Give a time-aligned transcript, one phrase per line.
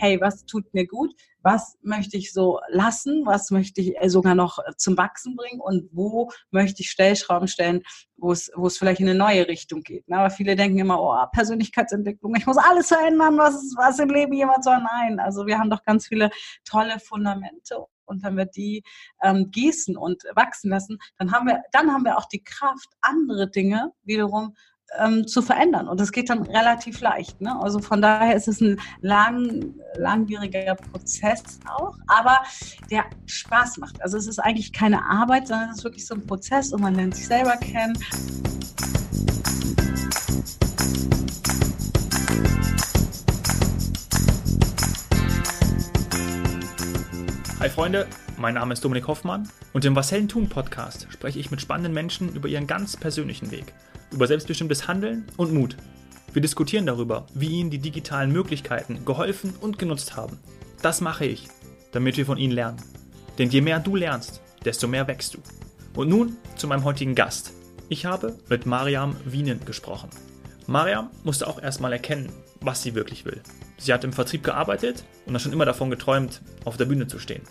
[0.00, 1.14] hey, was tut mir gut?
[1.42, 3.24] Was möchte ich so lassen?
[3.26, 5.60] Was möchte ich äh, sogar noch äh, zum Wachsen bringen?
[5.60, 7.82] Und wo möchte ich Stellschrauben stellen,
[8.16, 10.04] wo es, wo es vielleicht in eine neue Richtung geht?
[10.10, 14.64] Aber viele denken immer, oh, Persönlichkeitsentwicklung, ich muss alles verändern, was, was im Leben jemand
[14.64, 14.78] soll.
[14.78, 16.30] Nein, also wir haben doch ganz viele
[16.64, 17.76] tolle Fundamente
[18.10, 18.82] und wenn wir die
[19.22, 23.48] ähm, gießen und wachsen lassen, dann haben wir, dann haben wir auch die Kraft, andere
[23.48, 24.56] Dinge wiederum
[24.98, 25.88] ähm, zu verändern.
[25.88, 27.40] Und das geht dann relativ leicht.
[27.40, 27.56] Ne?
[27.60, 32.40] Also von daher ist es ein lang, langwieriger Prozess auch, aber
[32.90, 34.02] der Spaß macht.
[34.02, 36.94] Also es ist eigentlich keine Arbeit, sondern es ist wirklich so ein Prozess und man
[36.94, 37.96] lernt sich selber kennen.
[47.60, 48.06] Hi Freunde,
[48.38, 51.92] mein Name ist Dominik Hoffmann und im Was Hellen tun Podcast spreche ich mit spannenden
[51.92, 53.74] Menschen über ihren ganz persönlichen Weg,
[54.10, 55.76] über selbstbestimmtes Handeln und Mut.
[56.32, 60.38] Wir diskutieren darüber, wie ihnen die digitalen Möglichkeiten geholfen und genutzt haben.
[60.82, 61.48] Das mache ich,
[61.92, 62.78] damit wir von ihnen lernen.
[63.38, 65.38] Denn je mehr du lernst, desto mehr wächst du.
[65.94, 67.52] Und nun zu meinem heutigen Gast.
[67.88, 70.10] Ich habe mit Mariam Wienen gesprochen.
[70.66, 73.40] Mariam musste auch erstmal erkennen, was sie wirklich will.
[73.78, 77.18] Sie hat im Vertrieb gearbeitet und hat schon immer davon geträumt, auf der Bühne zu
[77.18, 77.42] stehen.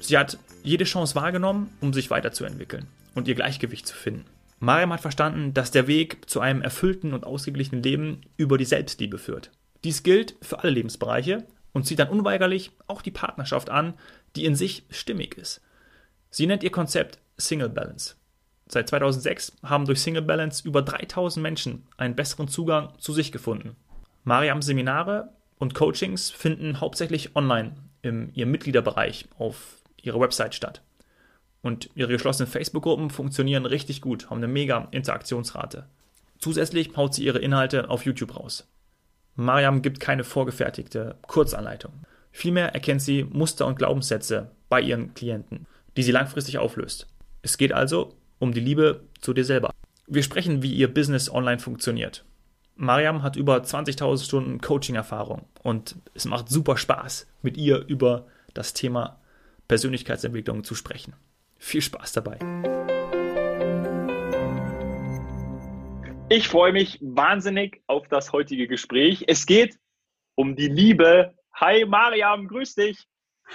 [0.00, 4.24] Sie hat jede Chance wahrgenommen, um sich weiterzuentwickeln und ihr Gleichgewicht zu finden.
[4.60, 9.18] Mariam hat verstanden, dass der Weg zu einem erfüllten und ausgeglichenen Leben über die Selbstliebe
[9.18, 9.50] führt.
[9.84, 13.94] Dies gilt für alle Lebensbereiche und zieht dann unweigerlich auch die Partnerschaft an,
[14.36, 15.62] die in sich stimmig ist.
[16.28, 18.16] Sie nennt ihr Konzept Single Balance.
[18.68, 23.76] Seit 2006 haben durch Single Balance über 3000 Menschen einen besseren Zugang zu sich gefunden.
[24.24, 30.82] Mariams Seminare und Coachings finden hauptsächlich online in ihrem Mitgliederbereich auf ihrer Website statt.
[31.62, 35.86] Und ihre geschlossenen Facebook-Gruppen funktionieren richtig gut, haben eine mega Interaktionsrate.
[36.38, 38.66] Zusätzlich haut sie ihre Inhalte auf YouTube raus.
[39.36, 41.92] Mariam gibt keine vorgefertigte Kurzanleitung.
[42.32, 47.06] Vielmehr erkennt sie Muster und Glaubenssätze bei ihren Klienten, die sie langfristig auflöst.
[47.42, 49.70] Es geht also um die Liebe zu dir selber.
[50.06, 52.24] Wir sprechen, wie ihr Business online funktioniert,
[52.80, 58.72] Mariam hat über 20.000 Stunden Coaching-Erfahrung und es macht super Spaß, mit ihr über das
[58.72, 59.20] Thema
[59.68, 61.12] Persönlichkeitsentwicklung zu sprechen.
[61.60, 62.38] Viel Spaß dabei.
[66.30, 69.24] Ich freue mich wahnsinnig auf das heutige Gespräch.
[69.28, 69.78] Es geht
[70.36, 71.34] um die Liebe.
[71.54, 73.06] Hi Mariam, grüß dich.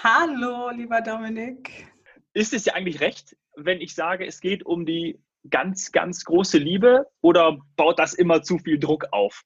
[0.03, 1.87] Hallo, lieber Dominik.
[2.33, 6.59] Ist es ja eigentlich recht, wenn ich sage, es geht um die ganz, ganz große
[6.59, 9.43] Liebe oder baut das immer zu viel Druck auf?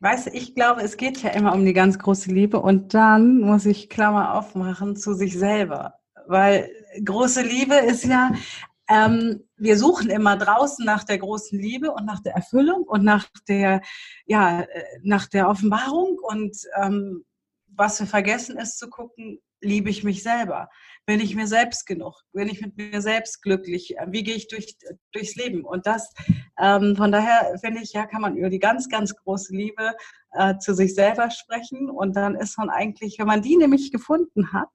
[0.00, 3.40] Weißt du, ich glaube, es geht ja immer um die ganz große Liebe und dann
[3.40, 5.94] muss ich Klammer aufmachen zu sich selber.
[6.28, 6.70] Weil
[7.04, 8.32] große Liebe ist ja,
[8.88, 13.26] ähm, wir suchen immer draußen nach der großen Liebe und nach der Erfüllung und nach
[13.48, 13.82] der,
[14.26, 17.24] ja, äh, nach der Offenbarung und ähm,
[17.68, 20.68] was wir vergessen ist zu gucken, liebe ich mich selber?
[21.06, 22.14] Bin ich mir selbst genug?
[22.32, 23.94] Bin ich mit mir selbst glücklich?
[24.08, 24.76] Wie gehe ich durch,
[25.12, 25.64] durchs Leben?
[25.64, 26.12] Und das,
[26.58, 29.94] ähm, von daher finde ich, ja, kann man über die ganz, ganz große Liebe
[30.32, 31.90] äh, zu sich selber sprechen.
[31.90, 34.70] Und dann ist man eigentlich, wenn man die nämlich gefunden hat,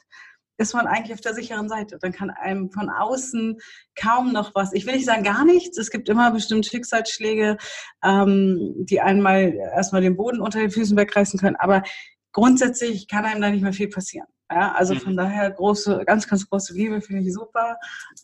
[0.62, 1.98] ist man eigentlich auf der sicheren Seite.
[2.00, 3.58] Dann kann einem von außen
[3.96, 7.58] kaum noch was, ich will nicht sagen gar nichts, es gibt immer bestimmt Schicksalsschläge,
[8.04, 11.84] ähm, die einmal erstmal den Boden unter den Füßen wegreißen können, aber
[12.32, 14.28] grundsätzlich kann einem da nicht mehr viel passieren.
[14.52, 15.18] Ja, also von mhm.
[15.18, 17.78] daher große, ganz, ganz große Liebe finde ich super.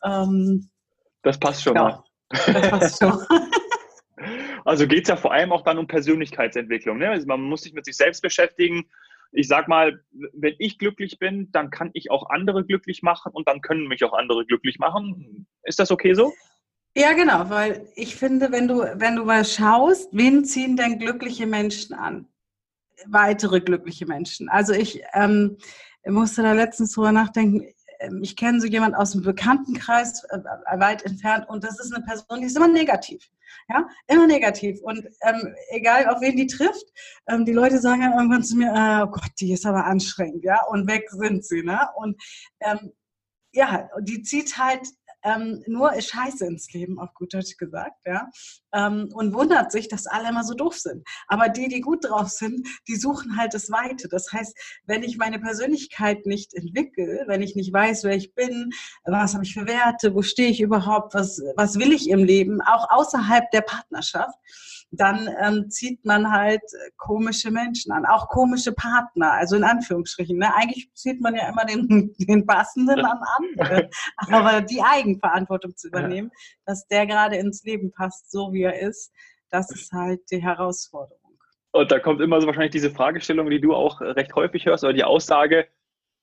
[0.04, 0.70] Ähm,
[1.24, 2.04] das passt schon ja, mal.
[2.30, 3.20] Das passt schon.
[4.66, 6.98] Also geht es ja vor allem auch dann um Persönlichkeitsentwicklung.
[6.98, 7.10] Ne?
[7.10, 8.90] Also man muss sich mit sich selbst beschäftigen.
[9.32, 13.48] Ich sag mal, wenn ich glücklich bin, dann kann ich auch andere glücklich machen und
[13.48, 15.48] dann können mich auch andere glücklich machen.
[15.64, 16.34] Ist das okay so?
[16.96, 21.46] Ja, genau, weil ich finde, wenn du, wenn du mal schaust, wen ziehen denn glückliche
[21.46, 22.28] Menschen an?
[23.06, 24.50] Weitere glückliche Menschen.
[24.50, 25.58] Also ich, ähm,
[26.12, 27.68] musste da letztens drüber nachdenken.
[28.00, 31.94] Ähm, ich kenne so jemand aus dem Bekanntenkreis, äh, äh, weit entfernt, und das ist
[31.94, 33.30] eine Person, die ist immer negativ.
[33.70, 34.80] Ja, immer negativ.
[34.82, 36.86] Und ähm, egal, auf wen die trifft,
[37.28, 40.44] ähm, die Leute sagen dann irgendwann zu mir, äh, oh Gott, die ist aber anstrengend,
[40.44, 41.80] ja, und weg sind sie, ne?
[41.96, 42.22] Und
[42.62, 42.94] ähm,
[43.54, 44.88] ja, die zieht halt
[45.28, 48.30] ähm, nur Scheiße ins Leben, auf gut Deutsch gesagt, ja,
[48.74, 51.06] ähm, und wundert sich, dass alle immer so doof sind.
[51.28, 54.08] Aber die, die gut drauf sind, die suchen halt das Weite.
[54.08, 58.72] Das heißt, wenn ich meine Persönlichkeit nicht entwickle, wenn ich nicht weiß, wer ich bin,
[59.04, 62.62] was habe ich für Werte, wo stehe ich überhaupt, was, was will ich im Leben,
[62.62, 64.38] auch außerhalb der Partnerschaft,
[64.92, 66.62] dann ähm, zieht man halt
[66.96, 70.38] komische Menschen an, auch komische Partner, also in Anführungsstrichen.
[70.38, 70.54] Ne?
[70.56, 76.32] Eigentlich zieht man ja immer den, den passenden an andere, aber die Eigenverantwortung zu übernehmen,
[76.66, 79.12] dass der gerade ins Leben passt, so wie er ist,
[79.50, 81.38] das ist halt die Herausforderung.
[81.72, 84.94] Und da kommt immer so wahrscheinlich diese Fragestellung, die du auch recht häufig hörst, oder
[84.94, 85.68] die Aussage,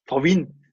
[0.07, 0.64] Frau Wien,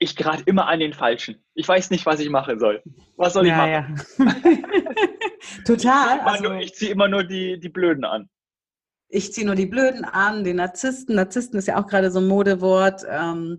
[0.00, 1.44] ich gerade immer an den Falschen.
[1.54, 2.82] Ich weiß nicht, was ich machen soll.
[3.16, 4.04] Was soll ja, ich machen?
[4.18, 4.34] Ja.
[5.66, 6.16] Total.
[6.16, 8.28] Ich, also, ich ziehe immer nur die, die Blöden an.
[9.08, 11.16] Ich ziehe nur die Blöden an, die Narzissten.
[11.16, 13.04] Narzissten ist ja auch gerade so ein Modewort.
[13.08, 13.58] Ähm,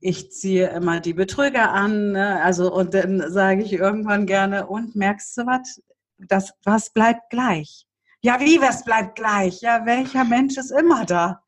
[0.00, 2.12] ich ziehe immer die Betrüger an.
[2.12, 2.42] Ne?
[2.42, 5.80] Also, und dann sage ich irgendwann gerne, und merkst du was?
[6.18, 7.86] Das, was bleibt gleich?
[8.22, 9.60] Ja, wie, was bleibt gleich?
[9.60, 11.42] Ja, welcher Mensch ist immer da?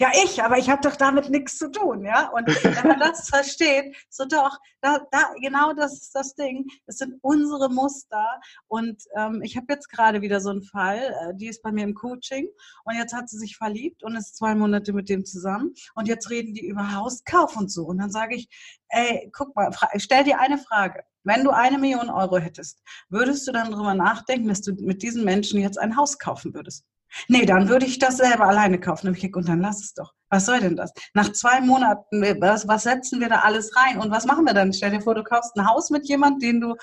[0.00, 2.30] Ja, ich, aber ich habe doch damit nichts zu tun, ja.
[2.30, 6.66] Und wenn man das versteht, so doch, da, da, genau das ist das Ding.
[6.86, 8.24] Es sind unsere Muster.
[8.66, 11.84] Und ähm, ich habe jetzt gerade wieder so einen Fall, äh, die ist bei mir
[11.84, 12.48] im Coaching
[12.84, 16.30] und jetzt hat sie sich verliebt und ist zwei Monate mit dem zusammen und jetzt
[16.30, 17.84] reden die über Hauskauf und so.
[17.84, 18.48] Und dann sage ich,
[18.88, 21.04] ey, guck mal, stell dir eine Frage.
[21.24, 25.24] Wenn du eine Million Euro hättest, würdest du dann darüber nachdenken, dass du mit diesen
[25.24, 26.86] Menschen jetzt ein Haus kaufen würdest?
[27.28, 29.08] Nee, dann würde ich das selber alleine kaufen.
[29.08, 30.12] Und dann lass es doch.
[30.28, 30.92] Was soll denn das?
[31.14, 33.98] Nach zwei Monaten, was, was setzen wir da alles rein?
[33.98, 34.72] Und was machen wir dann?
[34.72, 36.76] Stell dir vor, du kaufst ein Haus mit jemandem, den du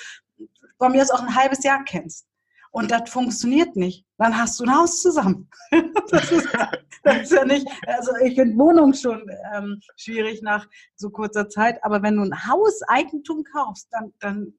[0.77, 2.27] bei mir jetzt auch ein halbes Jahr kennst.
[2.71, 4.05] Und das funktioniert nicht.
[4.17, 5.49] Dann hast du ein Haus zusammen.
[6.09, 6.47] das, ist,
[7.03, 11.83] das ist ja nicht, also ich finde Wohnung schon ähm, schwierig nach so kurzer Zeit,
[11.83, 14.53] aber wenn du ein Hauseigentum kaufst, dann, dann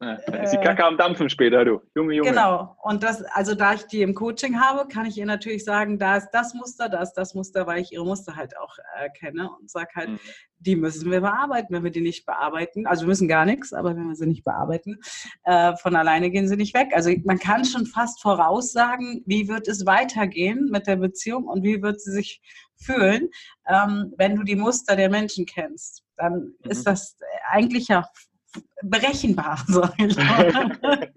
[0.00, 1.80] ja, ist die Kacke am Dampfen später, du.
[1.96, 2.30] Junge, Junge.
[2.30, 2.76] Genau.
[2.82, 6.16] Und das, also da ich die im Coaching habe, kann ich ihr natürlich sagen, da
[6.16, 9.50] ist das Muster, da ist das Muster, weil ich ihre Muster halt auch äh, kenne
[9.58, 10.18] und sage halt, mhm.
[10.60, 11.74] die müssen wir bearbeiten.
[11.74, 14.44] Wenn wir die nicht bearbeiten, also wir müssen gar nichts, aber wenn wir sie nicht
[14.44, 15.00] bearbeiten,
[15.44, 16.90] äh, von alleine gehen sie nicht weg.
[16.94, 21.82] Also man kann schon fast voraussagen, wie wird es weitergehen mit der Beziehung und wie
[21.82, 22.40] wird sie sich
[22.76, 23.30] fühlen,
[23.66, 26.04] ähm, wenn du die Muster der Menschen kennst.
[26.16, 26.70] Dann mhm.
[26.70, 27.16] ist das
[27.50, 28.08] eigentlich ja
[28.82, 29.64] berechenbar.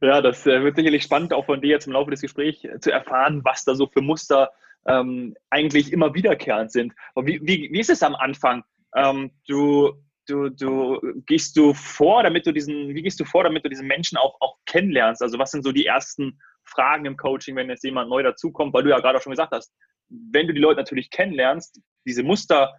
[0.00, 2.78] ja, das äh, wird sicherlich spannend, auch von dir jetzt im Laufe des Gesprächs äh,
[2.80, 4.50] zu erfahren, was da so für Muster
[4.86, 6.92] ähm, eigentlich immer wiederkehrend sind.
[7.16, 8.64] Wie, wie, wie ist es am Anfang?
[8.94, 9.92] Ähm, du,
[10.26, 13.86] du, du gehst du vor, damit du diesen, wie gehst du vor, damit du diesen
[13.86, 15.22] Menschen auch, auch kennenlernst?
[15.22, 18.84] Also was sind so die ersten Fragen im Coaching, wenn jetzt jemand neu dazukommt, weil
[18.84, 19.72] du ja gerade auch schon gesagt hast,
[20.08, 22.74] wenn du die Leute natürlich kennenlernst, diese Muster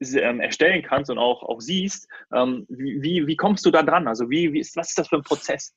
[0.00, 4.08] erstellen kannst und auch, auch siehst, ähm, wie, wie kommst du da dran?
[4.08, 5.74] Also wie, wie ist, was ist das für ein Prozess?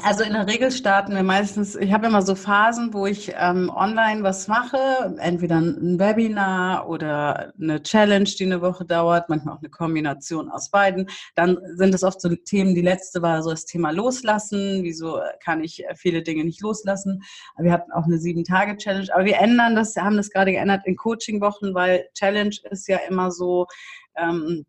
[0.00, 3.68] Also in der Regel starten wir meistens, ich habe immer so Phasen, wo ich ähm,
[3.68, 4.78] online was mache,
[5.18, 10.70] entweder ein Webinar oder eine Challenge, die eine Woche dauert, manchmal auch eine Kombination aus
[10.70, 11.10] beiden.
[11.34, 15.62] Dann sind es oft so Themen, die letzte war so das Thema Loslassen, wieso kann
[15.62, 17.22] ich viele Dinge nicht loslassen.
[17.58, 21.74] Wir hatten auch eine Sieben-Tage-Challenge, aber wir ändern das, haben das gerade geändert in Coaching-Wochen,
[21.74, 23.66] weil Challenge ist ja immer so,
[24.16, 24.64] ähm,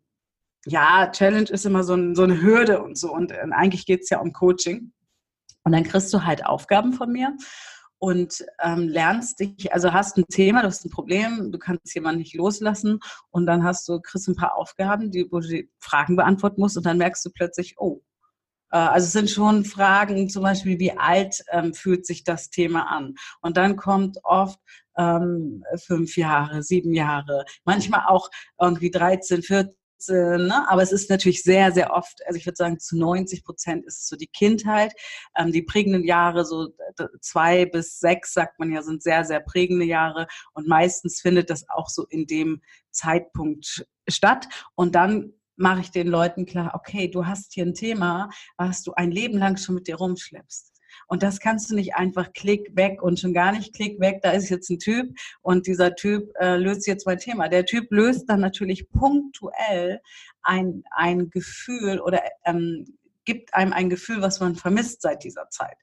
[0.66, 3.10] ja, Challenge ist immer so, ein, so eine Hürde und so.
[3.10, 4.92] Und äh, eigentlich geht es ja um Coaching.
[5.64, 7.36] Und dann kriegst du halt Aufgaben von mir
[7.98, 12.18] und ähm, lernst dich, also hast ein Thema, du hast ein Problem, du kannst jemanden
[12.18, 13.00] nicht loslassen
[13.30, 16.76] und dann hast du, kriegst ein paar Aufgaben, die, wo du die Fragen beantworten musst
[16.76, 18.02] und dann merkst du plötzlich, oh,
[18.72, 22.90] äh, also es sind schon Fragen, zum Beispiel, wie alt ähm, fühlt sich das Thema
[22.90, 23.14] an?
[23.40, 24.58] Und dann kommt oft
[24.98, 28.28] ähm, fünf Jahre, sieben Jahre, manchmal auch
[28.60, 29.74] irgendwie 13, 14 äh,
[30.08, 30.68] ne?
[30.68, 34.00] aber es ist natürlich sehr, sehr oft, also ich würde sagen, zu 90 Prozent ist
[34.00, 34.92] es so die Kindheit.
[35.36, 36.68] Ähm, die prägenden Jahre, so
[37.20, 40.26] zwei bis sechs, sagt man ja, sind sehr, sehr prägende Jahre.
[40.52, 44.48] Und meistens findet das auch so in dem Zeitpunkt statt.
[44.74, 48.92] Und dann mache ich den Leuten klar, okay, du hast hier ein Thema, was du
[48.94, 50.73] ein Leben lang schon mit dir rumschleppst.
[51.06, 54.20] Und das kannst du nicht einfach klick weg und schon gar nicht klick weg.
[54.22, 57.48] Da ist jetzt ein Typ und dieser Typ äh, löst jetzt mein Thema.
[57.48, 60.00] Der Typ löst dann natürlich punktuell
[60.42, 65.76] ein, ein Gefühl oder ähm, gibt einem ein Gefühl, was man vermisst seit dieser Zeit.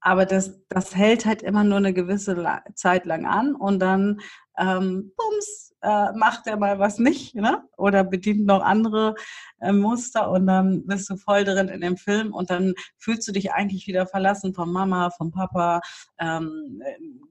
[0.00, 2.36] Aber das, das hält halt immer nur eine gewisse
[2.74, 4.20] Zeit lang an und dann
[4.58, 7.62] ähm, bums, äh, macht er mal was nicht, ne?
[7.76, 9.14] Oder bedient noch andere
[9.60, 13.32] äh, Muster und dann bist du voll drin in dem Film und dann fühlst du
[13.32, 15.80] dich eigentlich wieder verlassen von Mama, von Papa,
[16.18, 16.82] ähm,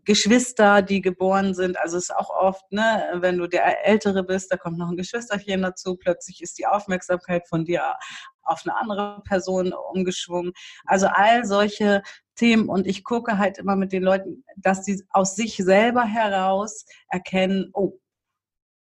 [0.05, 1.77] Geschwister, die geboren sind.
[1.79, 4.97] Also es ist auch oft, ne, wenn du der Ältere bist, da kommt noch ein
[4.97, 7.95] Geschwisterchen dazu, plötzlich ist die Aufmerksamkeit von dir
[8.43, 10.53] auf eine andere Person umgeschwungen.
[10.85, 12.01] Also all solche
[12.35, 16.85] Themen und ich gucke halt immer mit den Leuten, dass sie aus sich selber heraus
[17.09, 17.99] erkennen, oh,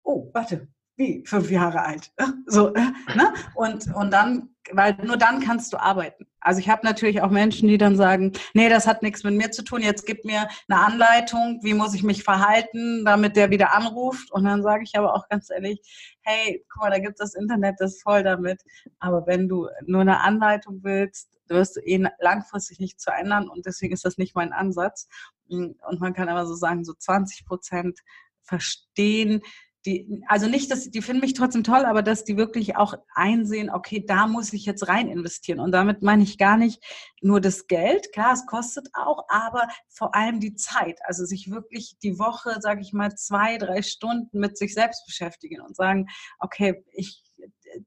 [0.07, 2.13] oh, warte, wie fünf Jahre alt.
[2.49, 3.35] So, ne?
[3.57, 6.29] Und, und dann, weil nur dann kannst du arbeiten.
[6.39, 9.51] Also ich habe natürlich auch Menschen, die dann sagen, nee, das hat nichts mit mir
[9.51, 13.75] zu tun, jetzt gib mir eine Anleitung, wie muss ich mich verhalten, damit der wieder
[13.75, 14.31] anruft.
[14.31, 15.81] Und dann sage ich aber auch ganz ehrlich,
[16.23, 18.63] hey, guck mal, da gibt es das Internet, das ist voll damit.
[19.01, 23.67] Aber wenn du nur eine Anleitung willst, wirst du eh langfristig nicht zu ändern und
[23.67, 25.09] deswegen ist das nicht mein Ansatz.
[25.49, 27.99] Und man kann aber so sagen, so 20 Prozent
[28.47, 29.43] verstehen,
[29.87, 33.71] die, also nicht, dass die finden mich trotzdem toll, aber dass die wirklich auch einsehen,
[33.71, 35.61] okay, da muss ich jetzt rein investieren.
[35.61, 36.83] Und damit meine ich gar nicht
[37.23, 40.99] nur das Geld, klar, es kostet auch, aber vor allem die Zeit.
[41.05, 45.61] Also sich wirklich die Woche, sage ich mal, zwei, drei Stunden mit sich selbst beschäftigen
[45.61, 46.07] und sagen,
[46.41, 47.23] okay, ich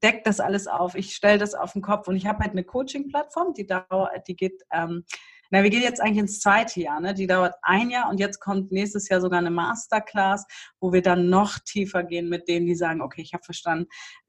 [0.02, 2.64] decke das alles auf, ich stelle das auf den Kopf und ich habe halt eine
[2.64, 5.04] Coaching-Plattform, die dauert, die geht ähm,
[5.50, 7.12] na, wir gehen jetzt eigentlich ins zweite Jahr, ne?
[7.12, 10.46] Die dauert ein Jahr und jetzt kommt nächstes Jahr sogar eine Masterclass,
[10.78, 13.86] wo wir dann noch tiefer gehen mit denen, die sagen, okay, ich habe verstanden,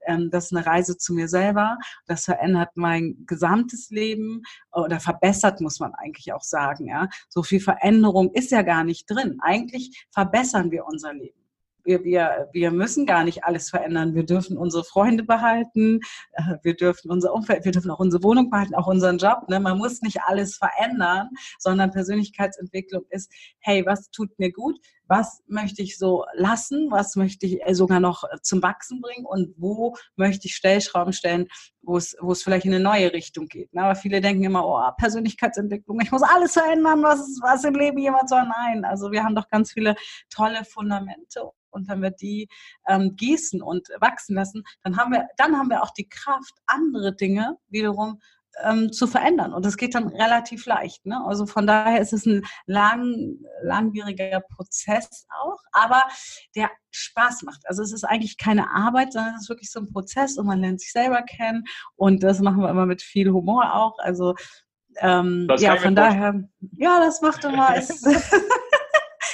[0.07, 5.61] ähm, das ist eine Reise zu mir selber, das verändert mein gesamtes Leben oder verbessert,
[5.61, 7.07] muss man eigentlich auch sagen, ja.
[7.29, 9.39] So viel Veränderung ist ja gar nicht drin.
[9.41, 11.40] Eigentlich verbessern wir unser Leben
[11.83, 14.15] wir, wir, wir müssen gar nicht alles verändern.
[14.15, 15.99] Wir dürfen unsere Freunde behalten,
[16.33, 19.47] äh, wir dürfen unser Umfeld, wir dürfen auch unsere Wohnung behalten, auch unseren Job.
[19.49, 19.59] Ne?
[19.59, 24.79] Man muss nicht alles verändern, sondern Persönlichkeitsentwicklung ist, hey, was tut mir gut?
[25.07, 26.87] Was möchte ich so lassen?
[26.89, 29.25] Was möchte ich äh, sogar noch zum Wachsen bringen?
[29.25, 31.47] Und wo möchte ich Stellschrauben stellen,
[31.81, 33.73] wo es, wo es vielleicht in eine neue Richtung geht?
[33.73, 33.83] Ne?
[33.83, 38.29] Aber viele denken immer, oh, Persönlichkeitsentwicklung, ich muss alles verändern, was, was im Leben jemand
[38.29, 38.43] soll.
[38.43, 39.95] Nein, also wir haben doch ganz viele
[40.29, 42.47] tolle Fundamente und wenn wir die
[42.87, 47.15] ähm, gießen und wachsen lassen, dann haben wir, dann haben wir auch die Kraft, andere
[47.15, 48.19] Dinge wiederum
[48.63, 49.53] ähm, zu verändern.
[49.53, 51.05] Und das geht dann relativ leicht.
[51.05, 51.23] Ne?
[51.25, 56.03] Also von daher ist es ein lang, langwieriger Prozess auch, aber
[56.55, 57.61] der Spaß macht.
[57.65, 60.59] Also es ist eigentlich keine Arbeit, sondern es ist wirklich so ein Prozess und man
[60.59, 61.63] lernt sich selber kennen.
[61.95, 63.97] Und das machen wir immer mit viel Humor auch.
[63.99, 64.35] Also
[64.97, 66.43] ähm, ja, von daher,
[66.77, 67.73] ja, das macht immer.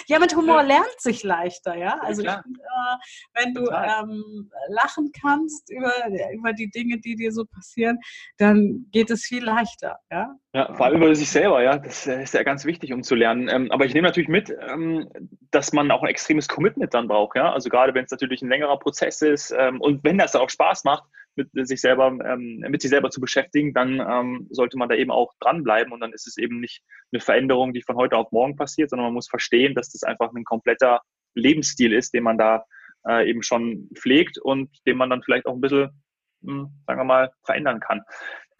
[0.08, 2.00] Ja, mit Humor lernt sich leichter, ja.
[2.02, 5.92] Also ja, ich, äh, wenn du ähm, lachen kannst über,
[6.34, 8.00] über die Dinge, die dir so passieren,
[8.38, 10.34] dann geht es viel leichter, ja.
[10.54, 11.78] Ja, vor allem über sich selber, ja.
[11.78, 13.50] Das ist ja ganz wichtig, um zu lernen.
[13.50, 15.10] Ähm, aber ich nehme natürlich mit, ähm,
[15.52, 17.52] dass man auch ein extremes Commitment dann braucht, ja.
[17.52, 20.86] Also gerade wenn es natürlich ein längerer Prozess ist ähm, und wenn das auch Spaß
[20.86, 21.04] macht,
[21.38, 25.12] mit sich selber, ähm, mit sich selber zu beschäftigen, dann ähm, sollte man da eben
[25.12, 28.56] auch dranbleiben und dann ist es eben nicht eine Veränderung, die von heute auf morgen
[28.56, 31.02] passiert, sondern man muss verstehen, dass das einfach ein kompletter
[31.36, 32.66] Lebensstil ist, den man da
[33.08, 35.90] äh, eben schon pflegt und den man dann vielleicht auch ein bisschen,
[36.42, 38.02] mh, hm, sagen wir mal, verändern kann.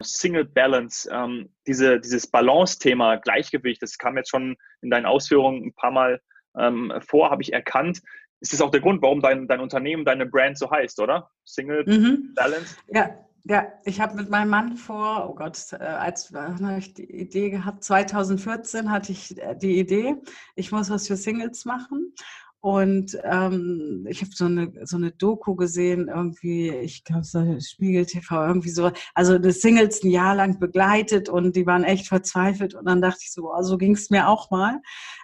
[0.00, 5.74] Single Balance, ähm, diese, dieses Balance-Thema, Gleichgewicht, das kam jetzt schon in deinen Ausführungen ein
[5.74, 6.20] paar Mal
[6.56, 8.00] ähm, vor, habe ich erkannt
[8.40, 11.30] ist das auch der Grund, warum dein, dein Unternehmen, deine Brand so heißt, oder?
[11.44, 12.34] Single mhm.
[12.34, 12.76] Balance?
[12.88, 13.10] Ja,
[13.44, 17.50] ja, ich habe mit meinem Mann vor, oh Gott, äh, als habe ich die Idee
[17.50, 20.16] gehabt, 2014 hatte ich äh, die Idee,
[20.54, 22.12] ich muss was für Singles machen.
[22.60, 28.04] Und ähm, ich habe so eine, so eine Doku gesehen, irgendwie, ich glaube, so Spiegel
[28.04, 32.74] TV, irgendwie so, also das Singles ein Jahr lang begleitet und die waren echt verzweifelt.
[32.74, 34.80] Und dann dachte ich so, so ging es mir auch mal.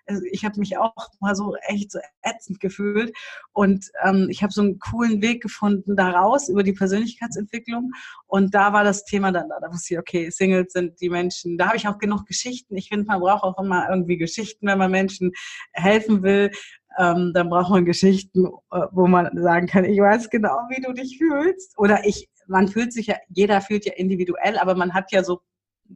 [0.06, 3.12] Also ich habe mich auch mal so echt so ätzend gefühlt.
[3.52, 7.90] Und ähm, ich habe so einen coolen Weg gefunden daraus über die Persönlichkeitsentwicklung.
[8.28, 9.58] Und da war das Thema dann da.
[9.60, 11.58] Da wusste ich, okay, Singles sind die Menschen.
[11.58, 12.76] Da habe ich auch genug Geschichten.
[12.76, 15.32] Ich finde, man braucht auch immer irgendwie Geschichten, wenn man Menschen
[15.72, 16.52] helfen will
[16.98, 20.92] ähm, dann braucht man Geschichten, äh, wo man sagen kann, ich weiß genau, wie du
[20.92, 21.78] dich fühlst.
[21.78, 25.40] Oder ich, man fühlt sich ja, jeder fühlt ja individuell, aber man hat ja so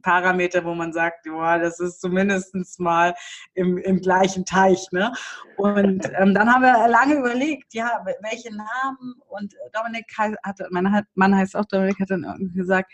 [0.01, 3.15] Parameter, wo man sagt, boah, das ist zumindest mal
[3.53, 4.87] im, im gleichen Teich.
[4.91, 5.11] Ne?
[5.57, 9.15] Und ähm, dann haben wir lange überlegt, ja, welche Namen.
[9.29, 12.91] Und Dominik hat, mein Mann heißt auch Dominik, hat dann irgendwie gesagt,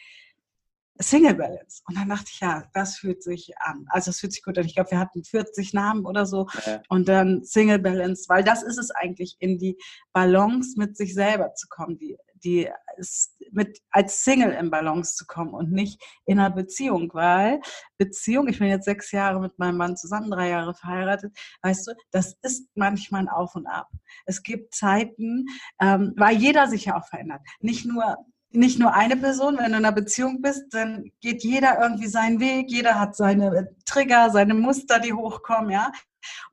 [0.99, 1.81] Single Balance.
[1.87, 3.85] Und dann dachte ich, ja, das fühlt sich an.
[3.89, 4.65] Also es fühlt sich gut an.
[4.65, 6.47] Ich glaube, wir hatten 40 Namen oder so.
[6.65, 6.81] Ja.
[6.89, 9.77] Und dann Single Balance, weil das ist es eigentlich, in die
[10.13, 12.69] Balance mit sich selber zu kommen, die, die
[13.51, 17.59] mit als Single in Balance zu kommen und nicht in einer Beziehung, weil
[17.97, 21.93] Beziehung, ich bin jetzt sechs Jahre mit meinem Mann zusammen, drei Jahre verheiratet, weißt du,
[22.11, 23.89] das ist manchmal ein Auf und Ab.
[24.25, 25.45] Es gibt Zeiten,
[25.81, 27.41] ähm, weil jeder sich ja auch verändert.
[27.59, 28.17] Nicht nur
[28.55, 32.39] nicht nur eine Person, wenn du in einer Beziehung bist, dann geht jeder irgendwie seinen
[32.39, 35.91] Weg, jeder hat seine Trigger, seine Muster, die hochkommen, ja.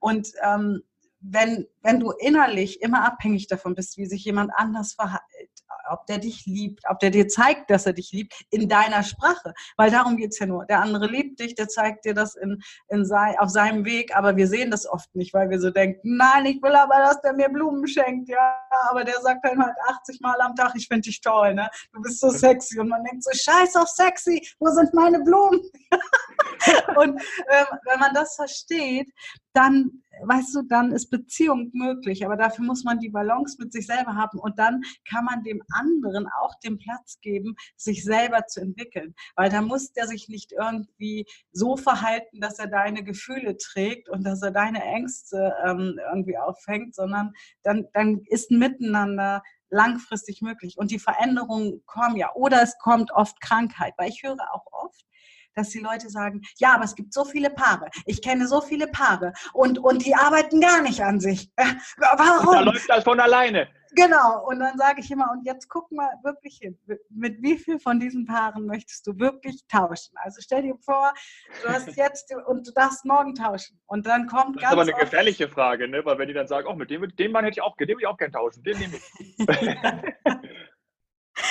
[0.00, 0.82] Und ähm,
[1.20, 5.50] wenn, wenn du innerlich immer abhängig davon bist, wie sich jemand anders verhält,
[5.90, 9.54] ob der dich liebt, ob der dir zeigt, dass er dich liebt, in deiner Sprache.
[9.76, 10.64] Weil darum geht es ja nur.
[10.66, 14.36] Der andere liebt dich, der zeigt dir das in, in sei, auf seinem Weg, aber
[14.36, 17.32] wir sehen das oft nicht, weil wir so denken, nein, ich will aber, dass der
[17.32, 18.56] mir Blumen schenkt, ja,
[18.90, 21.68] aber der sagt dann halt 80 Mal am Tag, ich finde dich toll, ne?
[21.92, 22.78] Du bist so sexy.
[22.78, 25.60] Und man denkt so, scheiß auf sexy, wo sind meine Blumen?
[26.96, 29.12] und ähm, wenn man das versteht,
[29.52, 32.24] dann, weißt du, dann ist Beziehung möglich.
[32.24, 35.62] Aber dafür muss man die Balance mit sich selber haben und dann kann man dem
[35.72, 39.14] anderen auch den Platz geben, sich selber zu entwickeln.
[39.36, 44.24] Weil da muss der sich nicht irgendwie so verhalten, dass er deine Gefühle trägt und
[44.24, 50.76] dass er deine Ängste ähm, irgendwie auffängt, sondern dann, dann ist ein Miteinander langfristig möglich.
[50.76, 52.30] Und die Veränderungen kommen ja.
[52.34, 55.04] Oder es kommt oft Krankheit, weil ich höre auch oft,
[55.54, 57.88] dass die Leute sagen, ja, aber es gibt so viele Paare.
[58.06, 61.50] Ich kenne so viele Paare und, und die arbeiten gar nicht an sich.
[61.96, 62.54] Warum?
[62.54, 63.68] Da läuft das von alleine.
[63.94, 66.78] Genau, und dann sage ich immer, und jetzt guck mal wirklich hin,
[67.10, 70.14] mit wie viel von diesen Paaren möchtest du wirklich tauschen?
[70.16, 71.12] Also stell dir vor,
[71.62, 73.78] du hast jetzt und du darfst morgen tauschen.
[73.86, 74.76] Und dann kommt das ganz.
[74.76, 76.02] Das ist aber eine gefährliche Frage, ne?
[76.04, 77.96] Weil wenn die dann sagen, oh, mit dem, dem Mann hätte ich auch, den will
[78.00, 79.46] ich auch gerne tauschen, den nehme ich.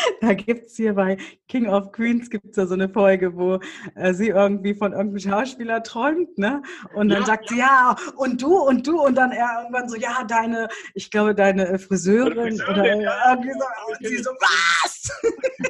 [0.22, 1.17] Da gibt es hier bei
[1.48, 3.60] King of Queens gibt's ja so eine Folge, wo
[3.96, 6.62] äh, sie irgendwie von irgendeinem Schauspieler träumt, ne?
[6.93, 7.55] Und dann ja, sagt ja.
[7.55, 11.36] sie, ja, und du und du und dann er irgendwann so, ja, deine, ich glaube,
[11.36, 13.31] deine äh, Friseurin, Friseurin oder ja.
[13.31, 15.12] irgendwie so, und sie so, was?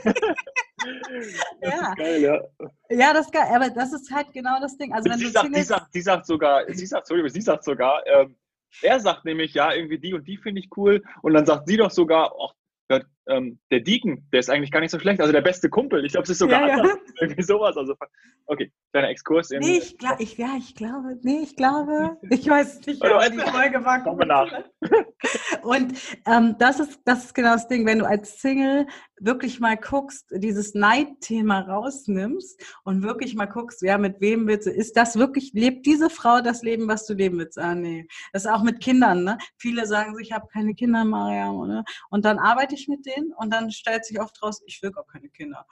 [1.62, 1.94] Das ja.
[1.94, 2.42] Geil, ja.
[2.90, 4.92] Ja, das ist geil, aber das ist halt genau das Ding.
[4.94, 8.02] Also wenn sie, du sagt, sie, sagt, sie sagt sogar, sie sagt, sie sagt sogar,
[8.08, 8.36] ähm,
[8.82, 11.04] er sagt nämlich, ja, irgendwie die und die finde ich cool.
[11.22, 12.54] Und dann sagt sie doch sogar, ach,
[13.32, 15.22] ähm, der Deacon, der ist eigentlich gar nicht so schlecht.
[15.22, 16.06] Also der beste Kumpel.
[16.06, 16.96] Ich glaube, es ist sogar ja, ja.
[17.22, 17.78] irgendwie sowas.
[17.78, 17.96] Also,
[18.46, 19.52] okay, kleiner Exkurs.
[19.52, 23.30] In, nee, ich, glaub, ich, ja, ich glaube, nee, ich glaube, ich weiß nicht, aber
[23.30, 24.52] die Folge war Kommen wir nach.
[25.64, 25.94] Und
[26.26, 28.88] ähm, das, ist, das ist genau das Ding, wenn du als Single
[29.20, 34.72] wirklich mal guckst, dieses Neidthema rausnimmst und wirklich mal guckst, ja, mit wem willst du,
[34.72, 37.60] ist das wirklich, lebt diese Frau das Leben, was du leben willst?
[37.60, 38.08] Ah, nee.
[38.34, 39.38] Das ist auch mit Kindern, ne?
[39.58, 41.84] Viele sagen sich, ich habe keine Kinder, Mariam, oder?
[42.10, 45.06] Und dann arbeite ich mit denen und dann stellt sich oft raus, ich will gar
[45.06, 45.66] keine Kinder.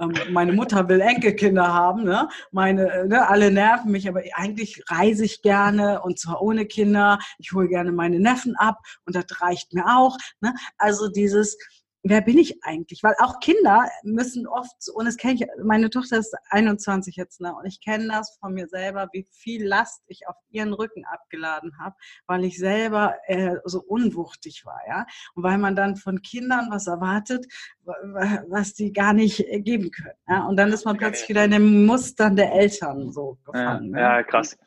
[0.00, 2.28] Ähm, meine Mutter will Enkelkinder haben, ne?
[2.50, 7.18] Meine, äh, ne, alle nerven mich, aber eigentlich reise ich gerne und zwar ohne Kinder.
[7.38, 10.16] Ich hole gerne meine Neffen ab und das reicht mir auch.
[10.40, 10.54] Ne?
[10.78, 11.56] Also dieses,
[12.02, 13.02] wer bin ich eigentlich?
[13.02, 17.54] Weil auch Kinder müssen oft, und das kenne ich, meine Tochter ist 21 jetzt, ne?
[17.54, 21.78] und ich kenne das von mir selber, wie viel Last ich auf ihren Rücken abgeladen
[21.78, 21.94] habe,
[22.26, 25.06] weil ich selber äh, so unwuchtig war, ja.
[25.34, 27.46] Und weil man dann von Kindern was erwartet,
[27.84, 30.14] was die gar nicht äh, geben können.
[30.28, 30.46] Ja?
[30.46, 33.90] Und dann ist man plötzlich wieder in den Mustern der Eltern so gefangen.
[33.90, 34.00] Ja, ne?
[34.00, 34.58] ja krass.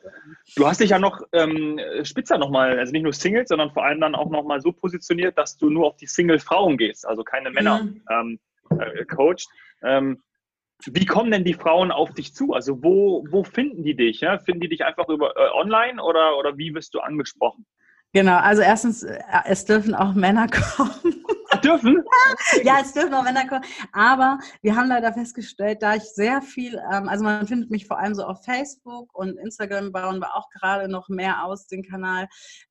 [0.56, 4.00] Du hast dich ja noch ähm, spitzer nochmal, also nicht nur Singles, sondern vor allem
[4.00, 7.82] dann auch nochmal so positioniert, dass du nur auf die Single-Frauen gehst, also keine Männer
[7.82, 8.02] mhm.
[8.10, 8.38] ähm,
[8.78, 9.46] äh, coacht.
[9.82, 10.22] Ähm,
[10.84, 12.52] wie kommen denn die Frauen auf dich zu?
[12.52, 14.20] Also wo, wo finden die dich?
[14.20, 14.38] Ja?
[14.38, 17.66] Finden die dich einfach über äh, online oder, oder wie wirst du angesprochen?
[18.12, 21.25] Genau, also erstens, äh, es dürfen auch Männer kommen
[21.66, 22.02] dürfen?
[22.64, 23.64] ja, es dürfen auch Männer kommen.
[23.92, 27.98] Aber wir haben leider festgestellt, da ich sehr viel, ähm, also man findet mich vor
[27.98, 32.28] allem so auf Facebook und Instagram bauen wir auch gerade noch mehr aus, den Kanal.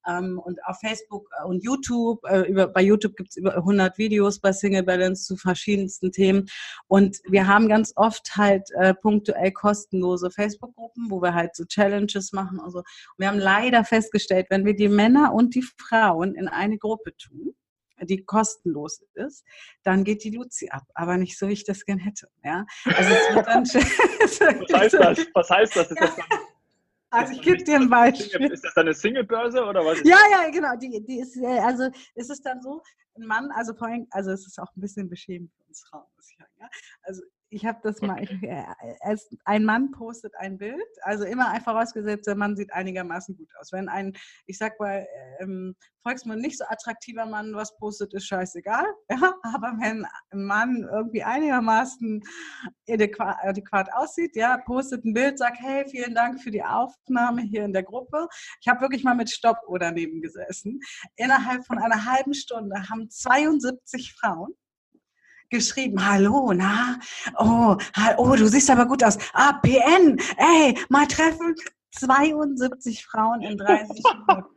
[0.07, 4.39] Ähm, und auf Facebook und YouTube, äh, über, bei YouTube gibt es über 100 Videos
[4.39, 6.45] bei Single Balance zu verschiedensten Themen.
[6.87, 12.31] Und wir haben ganz oft halt äh, punktuell kostenlose Facebook-Gruppen, wo wir halt so Challenges
[12.31, 12.79] machen und so.
[12.79, 12.85] Und
[13.17, 17.55] wir haben leider festgestellt, wenn wir die Männer und die Frauen in eine Gruppe tun,
[18.01, 19.45] die kostenlos ist,
[19.83, 22.29] dann geht die Luzi ab, aber nicht so, wie ich das gern hätte.
[22.43, 22.65] Ja?
[22.85, 25.27] Also es wird dann Was heißt das?
[25.33, 25.91] Was heißt das?
[25.91, 26.25] Ist das dann
[27.11, 28.51] also ich gebe dir ein Beispiel.
[28.51, 29.99] Ist das dann eine Single-Börse oder was?
[30.03, 30.75] Ja, ja, genau.
[30.75, 32.81] Die, die ist, äh, also es ist dann so,
[33.17, 36.05] ein Mann, also vor allem, also es ist auch ein bisschen beschämend für uns Frauen,
[36.15, 36.51] muss ich sagen.
[36.59, 36.69] Ja?
[37.03, 42.27] Also ich habe das mal, äh, ein Mann postet ein Bild, also immer einfach vorausgesetzt,
[42.27, 43.71] der Mann sieht einigermaßen gut aus.
[43.71, 44.13] Wenn ein,
[44.45, 45.05] ich sag mal,
[45.39, 48.85] ähm, Volksmann nicht so attraktiver Mann was postet, ist scheißegal.
[49.09, 49.33] Ja?
[49.43, 52.21] Aber wenn ein Mann irgendwie einigermaßen
[52.89, 57.63] adäquat, adäquat aussieht, ja, postet ein Bild, sagt, hey, vielen Dank für die Aufnahme hier
[57.63, 58.27] in der Gruppe.
[58.61, 60.79] Ich habe wirklich mal mit Stopp oder neben gesessen.
[61.15, 64.53] Innerhalb von einer halben Stunde haben 72 Frauen
[65.49, 66.99] geschrieben, hallo, na,
[67.37, 67.77] oh,
[68.17, 69.17] oh, du siehst aber gut aus.
[69.33, 71.55] Ah, PN, ey, mal treffen.
[71.95, 73.87] 72 Frauen in 30
[74.27, 74.55] Minuten.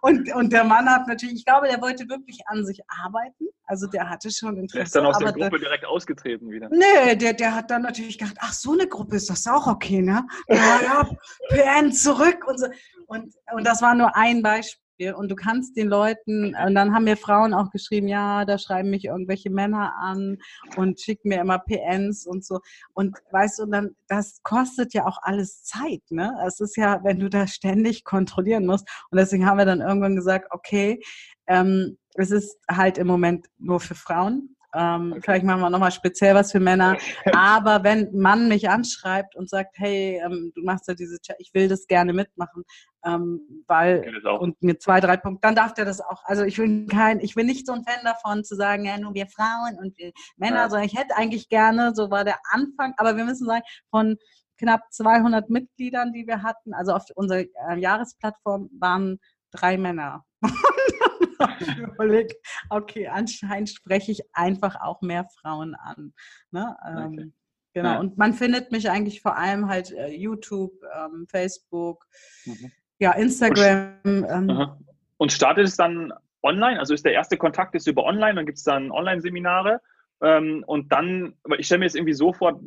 [0.00, 3.86] und, und der Mann hat natürlich, ich glaube, der wollte wirklich an sich arbeiten Also
[3.86, 4.74] der hatte schon Interesse.
[4.74, 6.68] Der ist dann aus der Gruppe der, direkt ausgetreten wieder.
[6.70, 10.02] Nee, der, der hat dann natürlich gedacht, ach, so eine Gruppe ist das auch okay,
[10.02, 10.26] ne?
[10.48, 11.08] Ja, ja,
[11.48, 12.66] PN zurück und so.
[13.06, 14.83] Und, und das war nur ein Beispiel.
[14.98, 18.90] Und du kannst den Leuten, und dann haben mir Frauen auch geschrieben, ja, da schreiben
[18.90, 20.38] mich irgendwelche Männer an
[20.76, 22.60] und schicken mir immer PNs und so.
[22.92, 26.32] Und weißt du, dann, das kostet ja auch alles Zeit, ne?
[26.46, 28.88] Es ist ja, wenn du da ständig kontrollieren musst.
[29.10, 31.00] Und deswegen haben wir dann irgendwann gesagt, okay,
[31.46, 34.53] ähm, es ist halt im Moment nur für Frauen.
[34.74, 35.20] Ähm, okay.
[35.22, 36.96] Vielleicht machen wir nochmal speziell was für Männer.
[37.32, 41.54] Aber wenn Mann mich anschreibt und sagt, hey, ähm, du machst ja diese, Chat, ich
[41.54, 42.64] will das gerne mitmachen,
[43.04, 46.24] ähm, weil und mir zwei, drei Punkte, dann darf der das auch.
[46.24, 49.14] Also ich will kein, ich bin nicht so ein Fan davon zu sagen, ja, nur
[49.14, 50.68] wir Frauen und wir Männer, ja.
[50.68, 54.16] sondern ich hätte eigentlich gerne, so war der Anfang, aber wir müssen sagen, von
[54.58, 59.18] knapp 200 Mitgliedern, die wir hatten, also auf unserer äh, Jahresplattform waren
[59.50, 60.24] drei Männer.
[61.94, 62.34] überlegt,
[62.70, 66.12] okay, anscheinend spreche ich einfach auch mehr Frauen an.
[66.50, 66.76] Ne?
[66.86, 67.32] Ähm, okay.
[67.74, 67.88] Genau.
[67.94, 67.98] Ja.
[67.98, 72.06] Und man findet mich eigentlich vor allem halt äh, YouTube, ähm, Facebook,
[72.44, 72.70] mhm.
[73.00, 73.98] ja, Instagram.
[74.04, 74.68] Und, ähm,
[75.16, 76.78] und startet es dann online?
[76.78, 79.80] Also ist der erste Kontakt ist über online, dann gibt es dann Online-Seminare.
[80.22, 82.60] Ähm, und dann, aber ich stelle mir jetzt irgendwie so vor,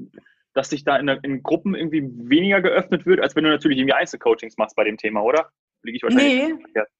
[0.53, 3.93] dass sich da in, in, Gruppen irgendwie weniger geöffnet wird, als wenn du natürlich irgendwie
[3.93, 5.51] Einzelcoachings machst bei dem Thema, oder?
[5.83, 6.53] Liege ich wahrscheinlich.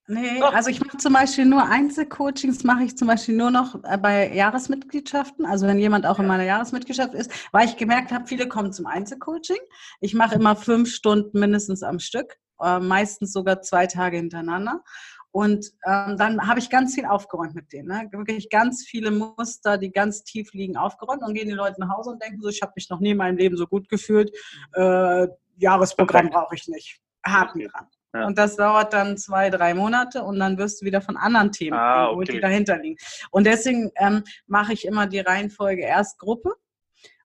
[0.08, 0.42] Nee, nee.
[0.42, 4.34] also ich mache zum Beispiel nur Einzelcoachings, mache ich zum Beispiel nur noch äh, bei
[4.34, 5.46] Jahresmitgliedschaften.
[5.46, 8.86] Also wenn jemand auch in meiner Jahresmitgliedschaft ist, weil ich gemerkt habe, viele kommen zum
[8.86, 9.58] Einzelcoaching.
[10.00, 14.84] Ich mache immer fünf Stunden mindestens am Stück, äh, meistens sogar zwei Tage hintereinander.
[15.32, 17.90] Und ähm, dann habe ich ganz viel aufgeräumt mit denen.
[17.90, 18.08] Ne?
[18.12, 22.12] Wirklich ganz viele Muster, die ganz tief liegen, aufgeräumt und gehen die Leute nach Hause
[22.12, 24.32] und denken so, ich habe mich noch nie in meinem Leben so gut gefühlt.
[24.74, 27.00] Äh, Jahresprogramm brauche ich nicht.
[27.24, 27.88] Haken dran.
[28.14, 28.26] Ja.
[28.26, 31.78] Und das dauert dann zwei, drei Monate und dann wirst du wieder von anderen Themen,
[31.78, 32.34] ah, okay.
[32.34, 32.98] die dahinter liegen.
[33.32, 36.54] Und deswegen ähm, mache ich immer die Reihenfolge erst Gruppe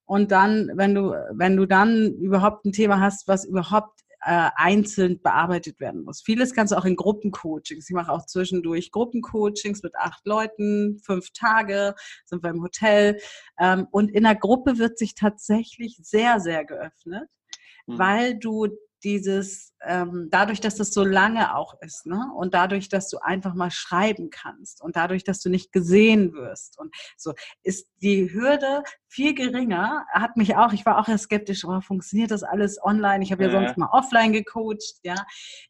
[0.05, 5.21] und dann, wenn du, wenn du dann überhaupt ein Thema hast, was überhaupt äh, einzeln
[5.21, 6.23] bearbeitet werden muss.
[6.23, 7.89] Vieles kannst du auch in Gruppencoachings.
[7.89, 13.19] Ich mache auch zwischendurch Gruppencoachings mit acht Leuten, fünf Tage, sind wir im Hotel.
[13.59, 17.29] Ähm, und in der Gruppe wird sich tatsächlich sehr, sehr geöffnet,
[17.87, 17.99] mhm.
[17.99, 18.69] weil du
[19.05, 22.31] dieses ähm, dadurch, dass das so lange auch ist, ne?
[22.37, 26.79] Und dadurch, dass du einfach mal schreiben kannst und dadurch, dass du nicht gesehen wirst
[26.79, 30.05] und so, ist die Hürde viel geringer.
[30.13, 33.23] Hat mich auch, ich war auch skeptisch, oh, funktioniert das alles online?
[33.25, 35.17] Ich habe ja, ja sonst mal offline gecoacht, ja.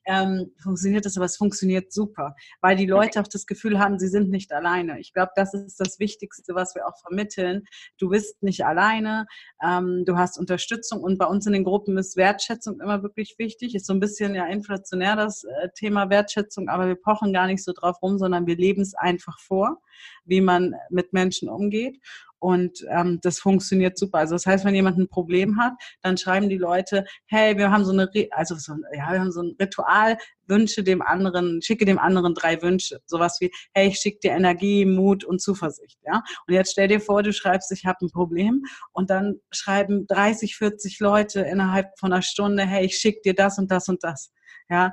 [0.04, 4.08] Ähm, funktioniert das, aber es funktioniert super, weil die Leute auch das Gefühl haben, sie
[4.08, 5.00] sind nicht alleine.
[5.00, 7.64] Ich glaube, das ist das Wichtigste, was wir auch vermitteln.
[7.98, 9.26] Du bist nicht alleine,
[9.64, 13.74] ähm, du hast Unterstützung und bei uns in den Gruppen ist Wertschätzung immer wirklich wichtig,
[13.74, 17.62] ist so ein bisschen ja inflationär, das äh, Thema Wertschätzung, aber wir pochen gar nicht
[17.62, 19.80] so drauf rum, sondern wir leben es einfach vor,
[20.24, 21.98] wie man mit Menschen umgeht.
[22.42, 24.18] Und ähm, das funktioniert super.
[24.18, 27.84] Also das heißt, wenn jemand ein Problem hat, dann schreiben die Leute, hey, wir haben
[27.84, 32.00] so eine, also so, ja, wir haben so ein Ritual, wünsche dem anderen, schicke dem
[32.00, 33.00] anderen drei Wünsche.
[33.06, 36.00] Sowas wie, hey, ich schicke dir Energie, Mut und Zuversicht.
[36.04, 36.24] Ja.
[36.48, 40.56] Und jetzt stell dir vor, du schreibst, ich habe ein Problem und dann schreiben 30,
[40.56, 44.32] 40 Leute innerhalb von einer Stunde, hey, ich schicke dir das und das und das.
[44.68, 44.92] Ja,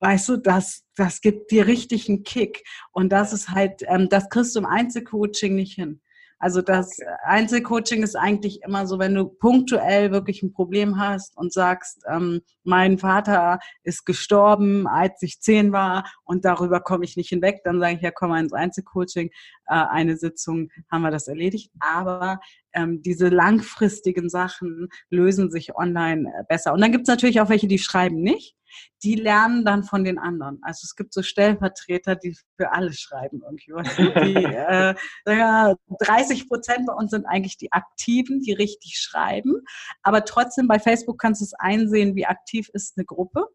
[0.00, 2.62] weißt du, das, das gibt dir richtig einen Kick.
[2.92, 6.02] Und das ist halt, ähm, das kriegst du im Einzelcoaching nicht hin.
[6.38, 7.10] Also das okay.
[7.24, 12.40] Einzelcoaching ist eigentlich immer so, wenn du punktuell wirklich ein Problem hast und sagst, ähm,
[12.64, 17.80] mein Vater ist gestorben, als ich zehn war und darüber komme ich nicht hinweg, dann
[17.80, 19.30] sage ich, ja, komm mal ins Einzelcoaching,
[19.66, 21.72] äh, eine Sitzung haben wir das erledigt.
[21.80, 22.40] Aber
[22.72, 26.72] ähm, diese langfristigen Sachen lösen sich online äh, besser.
[26.72, 28.57] Und dann gibt es natürlich auch welche, die schreiben nicht
[29.02, 30.58] die lernen dann von den anderen.
[30.62, 33.72] Also es gibt so Stellvertreter, die für alle schreiben irgendwie.
[34.24, 34.94] Die, äh,
[36.00, 39.62] 30 Prozent bei uns sind eigentlich die Aktiven, die richtig schreiben.
[40.02, 43.46] Aber trotzdem bei Facebook kannst du es einsehen, wie aktiv ist eine Gruppe.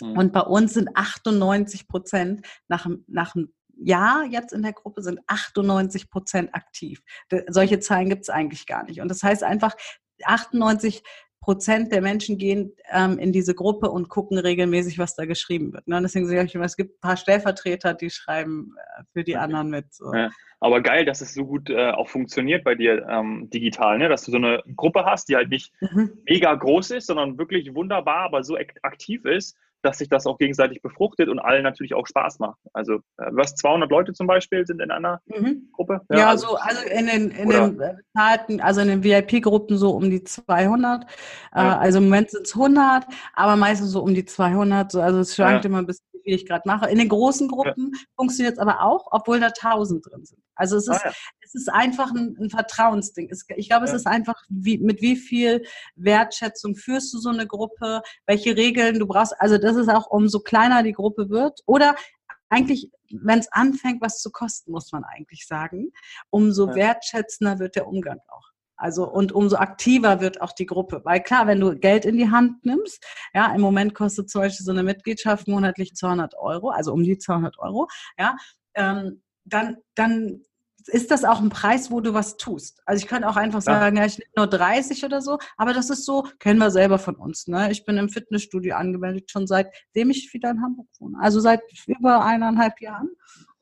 [0.00, 0.18] Mhm.
[0.18, 5.20] Und bei uns sind 98 Prozent nach, nach einem Jahr jetzt in der Gruppe sind
[5.26, 7.02] 98 Prozent aktiv.
[7.48, 9.00] solche Zahlen gibt es eigentlich gar nicht.
[9.00, 9.74] Und das heißt einfach,
[10.22, 11.02] 98
[11.44, 15.86] Prozent der Menschen gehen ähm, in diese Gruppe und gucken regelmäßig, was da geschrieben wird.
[15.86, 15.98] Ne?
[15.98, 19.36] Und deswegen sage ich immer, es gibt ein paar Stellvertreter, die schreiben äh, für die
[19.36, 19.92] anderen mit.
[19.92, 20.10] So.
[20.14, 20.30] Ja,
[20.60, 24.08] aber geil, dass es so gut äh, auch funktioniert bei dir ähm, digital, ne?
[24.08, 26.12] dass du so eine Gruppe hast, die halt nicht mhm.
[26.26, 30.82] mega groß ist, sondern wirklich wunderbar, aber so aktiv ist, dass sich das auch gegenseitig
[30.82, 32.58] befruchtet und allen natürlich auch Spaß macht.
[32.72, 35.68] Also äh, was 200 Leute zum Beispiel sind in einer mhm.
[35.72, 36.00] Gruppe?
[36.10, 40.10] Ja, ja also, also in den, in den bezahlten, also in den VIP-Gruppen so um
[40.10, 41.02] die 200.
[41.02, 41.06] Äh,
[41.56, 41.78] ja.
[41.78, 44.90] Also im Moment sind es 100, aber meistens so um die 200.
[44.90, 45.68] So, also es schwankt ja.
[45.68, 46.90] immer ein bisschen, wie ich gerade mache.
[46.90, 50.40] In den großen Gruppen funktioniert es aber auch, obwohl da 1000 drin sind.
[50.56, 53.28] Also es ah, ist, ah, es ist einfach ein, ein Vertrauensding.
[53.30, 55.64] Es, ich glaube, es ist einfach, wie, mit wie viel
[55.96, 59.34] Wertschätzung führst du so eine Gruppe, welche Regeln du brauchst.
[59.40, 61.60] Also das ist auch, umso kleiner die Gruppe wird.
[61.66, 61.94] Oder
[62.48, 65.92] eigentlich, wenn es anfängt, was zu kosten, muss man eigentlich sagen,
[66.30, 66.74] umso ja.
[66.74, 68.50] wertschätzender wird der Umgang auch.
[68.76, 71.00] Also und umso aktiver wird auch die Gruppe.
[71.04, 74.64] Weil klar, wenn du Geld in die Hand nimmst, ja, im Moment kostet zum Beispiel
[74.64, 78.36] so eine Mitgliedschaft monatlich 200 Euro, also um die 200 Euro, ja,
[78.74, 80.42] ähm, dann, dann
[80.86, 82.82] ist das auch ein Preis, wo du was tust.
[82.84, 85.72] Also ich könnte auch einfach sagen, ja, ja ich nehme nur 30 oder so, aber
[85.72, 87.46] das ist so, kennen wir selber von uns.
[87.46, 87.70] Ne?
[87.70, 91.18] Ich bin im Fitnessstudio angemeldet, schon seitdem ich wieder in Hamburg wohne.
[91.20, 93.10] Also seit über eineinhalb Jahren.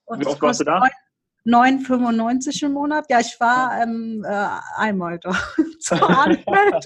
[0.04, 0.82] Und Wie oft warst du da?
[1.44, 3.06] 9,95 im Monat.
[3.08, 5.30] Ja, ich war ähm, äh, einmal da
[5.80, 6.82] zur Anmeldung.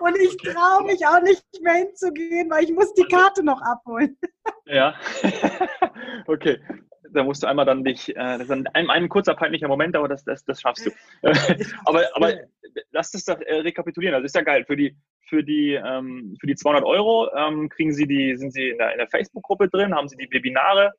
[0.00, 4.16] Und ich traue mich auch nicht mehr hinzugehen, weil ich muss die Karte noch abholen.
[4.66, 4.94] Ja,
[6.26, 6.60] okay
[7.12, 10.08] da musst du einmal dann dich, äh, das ist ein, ein, kurzer peinlicher Moment, aber
[10.08, 10.90] das, das, das schaffst du.
[11.84, 12.34] aber, aber
[12.90, 14.14] lass das doch äh, rekapitulieren.
[14.14, 14.64] Das ist ja geil.
[14.64, 14.96] Für die,
[15.28, 18.96] für die, ähm, für die 200 Euro ähm, kriegen Sie die, sind Sie in der,
[18.96, 20.92] der Facebook-Gruppe drin, haben Sie die Webinare,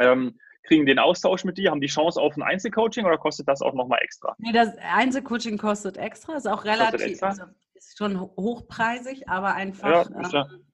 [0.00, 3.62] ähm, kriegen den Austausch mit dir, haben die Chance auf ein Einzelcoaching oder kostet das
[3.62, 4.34] auch nochmal extra?
[4.38, 10.10] Nee, das Einzelcoaching kostet extra, ist auch relativ, also ist schon hochpreisig, aber einfach.
[10.10, 10.64] Ja, ähm,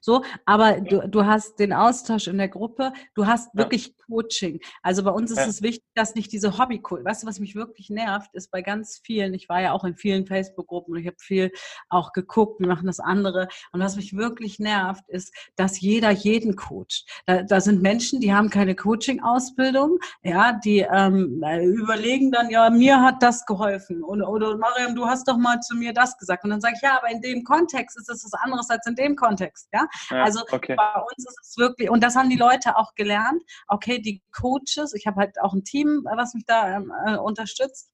[0.00, 4.60] so, aber du, du hast den Austausch in der Gruppe, du hast wirklich Coaching.
[4.82, 6.82] Also bei uns ist es wichtig, dass nicht diese hobby.
[6.82, 9.96] Weißt du, was mich wirklich nervt, ist bei ganz vielen, ich war ja auch in
[9.96, 11.50] vielen Facebook-Gruppen und ich habe viel
[11.88, 13.48] auch geguckt, wie machen das andere.
[13.72, 17.06] Und was mich wirklich nervt, ist, dass jeder jeden coacht.
[17.26, 21.42] Da, da sind Menschen, die haben keine Coaching-Ausbildung, ja, die ähm,
[21.76, 24.02] überlegen dann, ja, mir hat das geholfen.
[24.02, 26.44] Und, oder Mariam, du hast doch mal zu mir das gesagt.
[26.44, 28.94] Und dann sage ich, ja, aber in dem Kontext ist das was anderes als in
[28.94, 29.51] dem Kontext.
[29.72, 30.74] Ja, ja also okay.
[30.76, 34.94] bei uns ist es wirklich, und das haben die Leute auch gelernt, okay, die Coaches,
[34.94, 37.90] ich habe halt auch ein Team, was mich da ähm, äh, unterstützt,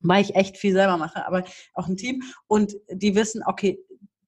[0.00, 3.78] weil ich echt viel selber mache, aber auch ein Team und die wissen, okay,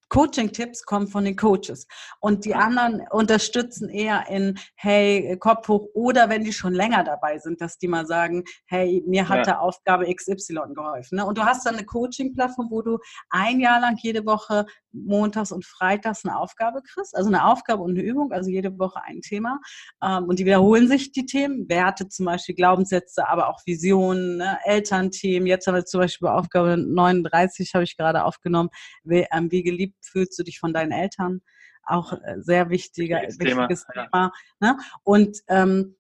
[0.09, 1.87] Coaching-Tipps kommen von den Coaches
[2.21, 7.39] und die anderen unterstützen eher in, hey, Kopf hoch oder wenn die schon länger dabei
[7.39, 9.43] sind, dass die mal sagen, hey, mir hat ja.
[9.45, 11.17] der Aufgabe XY geholfen.
[11.17, 11.27] Ne?
[11.27, 12.99] Und du hast dann eine Coaching-Plattform, wo du
[13.31, 17.91] ein Jahr lang jede Woche montags und freitags eine Aufgabe kriegst, also eine Aufgabe und
[17.91, 19.61] eine Übung, also jede Woche ein Thema.
[20.03, 24.59] Ähm, und die wiederholen sich die Themen, Werte zum Beispiel, Glaubenssätze, aber auch Visionen, ne?
[24.65, 25.47] Elternthemen.
[25.47, 28.71] Jetzt haben wir zum Beispiel Aufgabe 39, habe ich gerade aufgenommen,
[29.05, 31.43] ähm, wie geliebt fühlst du dich von deinen Eltern?
[31.85, 34.03] Auch äh, sehr wichtiger, wichtiges Thema.
[34.13, 34.77] Thema ne?
[35.05, 35.97] Und ähm,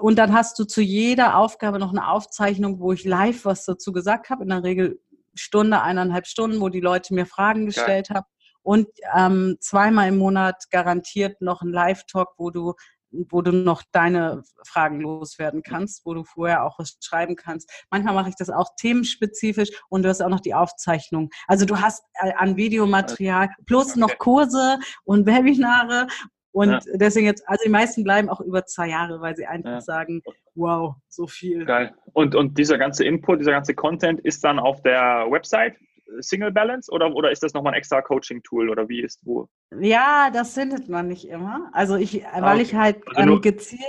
[0.00, 3.92] und dann hast du zu jeder Aufgabe noch eine Aufzeichnung, wo ich live was dazu
[3.92, 4.42] gesagt habe.
[4.42, 5.00] In der Regel
[5.34, 8.26] Stunde, eineinhalb Stunden, wo die Leute mir Fragen gestellt haben.
[8.62, 12.74] Und ähm, zweimal im Monat garantiert noch ein Live-Talk, wo du
[13.10, 17.70] wo du noch deine Fragen loswerden kannst, wo du vorher auch was schreiben kannst.
[17.90, 21.30] Manchmal mache ich das auch themenspezifisch und du hast auch noch die Aufzeichnung.
[21.46, 24.00] Also du hast äh, an Videomaterial plus okay.
[24.00, 26.06] noch Kurse und Webinare
[26.52, 26.80] und ja.
[26.94, 29.80] deswegen jetzt, also die meisten bleiben auch über zwei Jahre, weil sie einfach ja.
[29.80, 30.22] sagen,
[30.54, 31.64] wow, so viel.
[31.64, 31.94] Geil.
[32.14, 35.76] Und, und dieser ganze Input, dieser ganze Content ist dann auf der Website
[36.20, 39.48] Single Balance oder, oder ist das nochmal ein extra Coaching-Tool oder wie ist wo?
[39.78, 41.70] Ja, das findet man nicht immer.
[41.72, 42.62] Also ich, ah, weil okay.
[42.62, 43.82] ich halt also ähm, gezielt,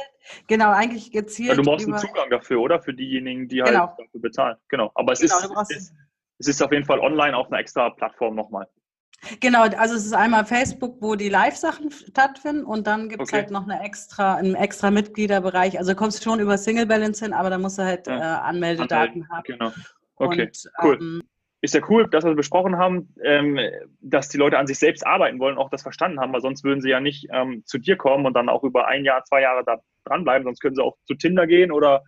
[0.47, 1.49] genau, eigentlich gezielt.
[1.49, 2.81] Ja, du brauchst einen Zugang dafür, oder?
[2.81, 3.95] Für diejenigen, die halt genau.
[3.97, 4.57] dafür bezahlen.
[4.67, 4.91] Genau.
[4.95, 5.93] Aber es, genau, ist, es,
[6.39, 8.67] es ist auf jeden Fall online auf einer extra Plattform nochmal.
[9.41, 13.41] Genau, also es ist einmal Facebook, wo die Live-Sachen stattfinden und dann gibt es okay.
[13.41, 15.77] halt noch eine extra, einen extra Mitgliederbereich.
[15.77, 18.17] Also kommst du schon über Single Balance hin, aber da musst du halt ja.
[18.17, 19.43] äh, Anmeldedaten Anmelden, haben.
[19.43, 19.71] Genau.
[20.15, 20.97] Okay, und, cool.
[21.01, 21.21] Ähm,
[21.61, 23.59] ist ja cool, dass wir besprochen haben, ähm,
[23.99, 26.81] dass die Leute an sich selbst arbeiten wollen, auch das verstanden haben, weil sonst würden
[26.81, 29.63] sie ja nicht ähm, zu dir kommen und dann auch über ein Jahr, zwei Jahre
[29.65, 32.03] da dranbleiben, sonst können sie auch zu Tinder gehen oder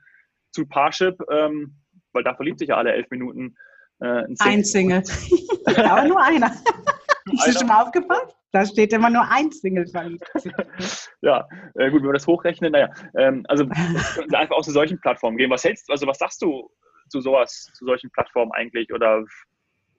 [0.51, 1.75] zu Parship, ähm,
[2.13, 3.55] weil da verliebt sich ja alle elf Minuten
[3.99, 4.97] äh, ein Single.
[4.97, 5.03] Ein Single.
[5.85, 6.51] Aber nur einer.
[7.31, 8.35] Ist dir schon mal aufgepasst?
[8.51, 10.29] Da steht immer nur ein Single verliebt.
[11.21, 13.65] ja, äh, gut, wenn wir das hochrechnen, naja, ähm, also
[14.33, 15.49] einfach auch zu solchen Plattformen gehen.
[15.49, 16.69] Was hältst, also was sagst du
[17.11, 19.23] zu sowas, zu solchen Plattformen eigentlich oder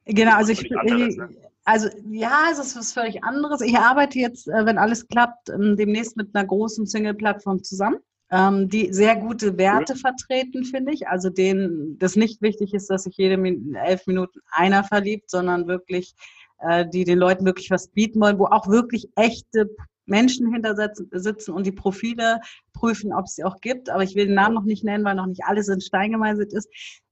[0.04, 1.28] Genau, also ich, anderes, ne?
[1.64, 3.60] also ja, es ist was völlig anderes.
[3.60, 7.98] Ich arbeite jetzt, äh, wenn alles klappt, ähm, demnächst mit einer großen Single-Plattform zusammen,
[8.32, 10.00] ähm, die sehr gute Werte cool.
[10.00, 11.06] vertreten, finde ich.
[11.06, 13.40] Also denen das nicht wichtig ist, dass sich jede
[13.76, 16.16] elf Minuten einer verliebt, sondern wirklich
[16.62, 19.70] äh, die den Leuten wirklich was bieten wollen, wo auch wirklich echte
[20.06, 20.74] Menschen hinter
[21.12, 22.40] sitzen und die Profile
[22.72, 23.90] prüfen, ob es sie auch gibt.
[23.90, 26.52] Aber ich will den Namen noch nicht nennen, weil noch nicht alles in Stein gemeißelt
[26.52, 26.68] ist.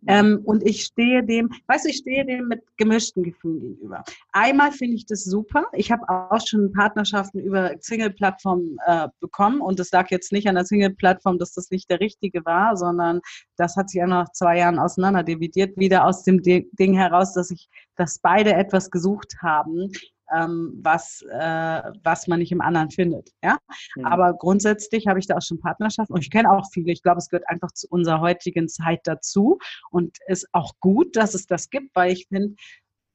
[0.07, 4.03] Ähm, und ich stehe dem, weißt du, ich stehe dem mit gemischten Gefühlen gegenüber.
[4.33, 5.67] Einmal finde ich das super.
[5.73, 10.55] Ich habe auch schon Partnerschaften über Single-Plattformen äh, bekommen und es lag jetzt nicht an
[10.55, 13.21] der Single-Plattform, dass das nicht der richtige war, sondern
[13.57, 17.51] das hat sich ja nach zwei Jahren auseinander dividiert, wieder aus dem Ding heraus, dass
[17.51, 19.93] ich, dass beide etwas gesucht haben,
[20.33, 23.31] ähm, was, äh, was man nicht im anderen findet.
[23.43, 23.59] Ja?
[23.97, 24.05] Mhm.
[24.05, 26.93] Aber grundsätzlich habe ich da auch schon Partnerschaften und ich kenne auch viele.
[26.93, 29.59] Ich glaube, es gehört einfach zu unserer heutigen Zeit dazu
[29.91, 32.55] und ist auch gut, dass es das gibt, weil ich finde,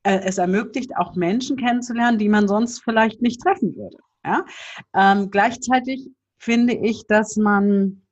[0.04, 3.97] äh, es ermöglicht auch Menschen kennenzulernen, die man sonst vielleicht nicht treffen würde.
[4.23, 4.45] Ja?
[4.95, 8.05] Ähm, gleichzeitig finde ich, dass man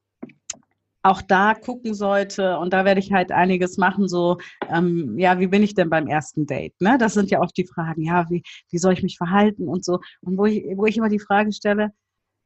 [1.04, 4.38] auch da gucken sollte, und da werde ich halt einiges machen, so,
[4.70, 6.74] ähm, ja, wie bin ich denn beim ersten Date?
[6.80, 6.98] Ne?
[6.98, 10.00] Das sind ja oft die Fragen, ja, wie, wie soll ich mich verhalten und so.
[10.22, 11.92] Und wo ich, wo ich immer die Frage stelle,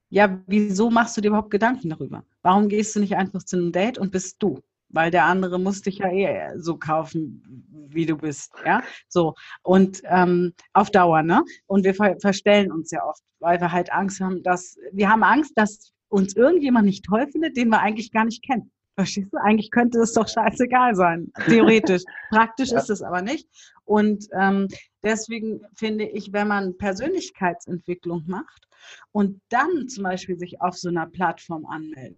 [0.09, 2.23] ja, wieso machst du dir überhaupt Gedanken darüber?
[2.41, 4.59] Warum gehst du nicht einfach zu einem Date und bist du?
[4.89, 7.43] Weil der andere muss dich ja eh so kaufen,
[7.89, 11.43] wie du bist, ja, so und ähm, auf Dauer, ne?
[11.65, 15.23] Und wir ver verstellen uns ja oft, weil wir halt Angst haben, dass wir haben
[15.23, 18.71] Angst, dass uns irgendjemand nicht toll findet, den wir eigentlich gar nicht kennen.
[18.95, 19.37] Verstehst du?
[19.37, 22.01] Eigentlich könnte es doch scheißegal sein, theoretisch.
[22.31, 22.79] Praktisch ja.
[22.79, 23.47] ist es aber nicht.
[23.85, 24.67] Und ähm,
[25.03, 28.67] deswegen finde ich, wenn man Persönlichkeitsentwicklung macht
[29.11, 32.17] und dann zum Beispiel sich auf so einer Plattform anmeldet,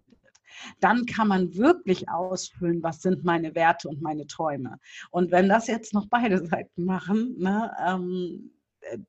[0.80, 4.78] dann kann man wirklich ausfüllen, was sind meine Werte und meine Träume.
[5.10, 8.52] Und wenn das jetzt noch beide Seiten machen, ne, ähm,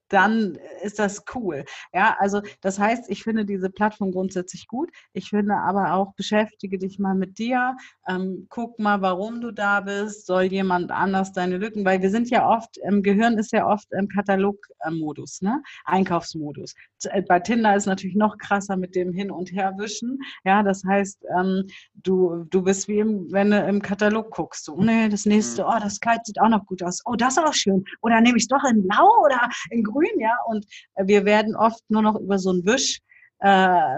[0.10, 1.66] dann ist das cool.
[1.94, 4.92] Ja, also das heißt, ich finde diese Plattform grundsätzlich gut.
[5.14, 7.76] Ich finde aber auch, beschäftige dich mal mit dir,
[8.08, 12.30] ähm, guck mal, warum du da bist, soll jemand anders deine Lücken, weil wir sind
[12.30, 15.62] ja oft, im Gehirn ist ja oft im Katalogmodus, ne?
[15.86, 16.76] Einkaufsmodus.
[17.06, 20.20] Äh, bei Tinder ist natürlich noch krasser mit dem Hin- und Herwischen.
[20.44, 24.82] Ja, das heißt, ähm, du, du bist wie im, wenn du im Katalog guckst, so,
[24.82, 25.70] nee, das nächste, mhm.
[25.70, 27.02] oh, das Kleid sieht auch noch gut aus.
[27.06, 27.84] Oh, das ist auch schön.
[28.02, 30.38] Oder nehme ich es doch in Blau oder in Grün, ja.
[30.48, 30.66] Und
[30.98, 33.02] wir werden oft nur noch über so ein Wisch
[33.42, 33.48] äh,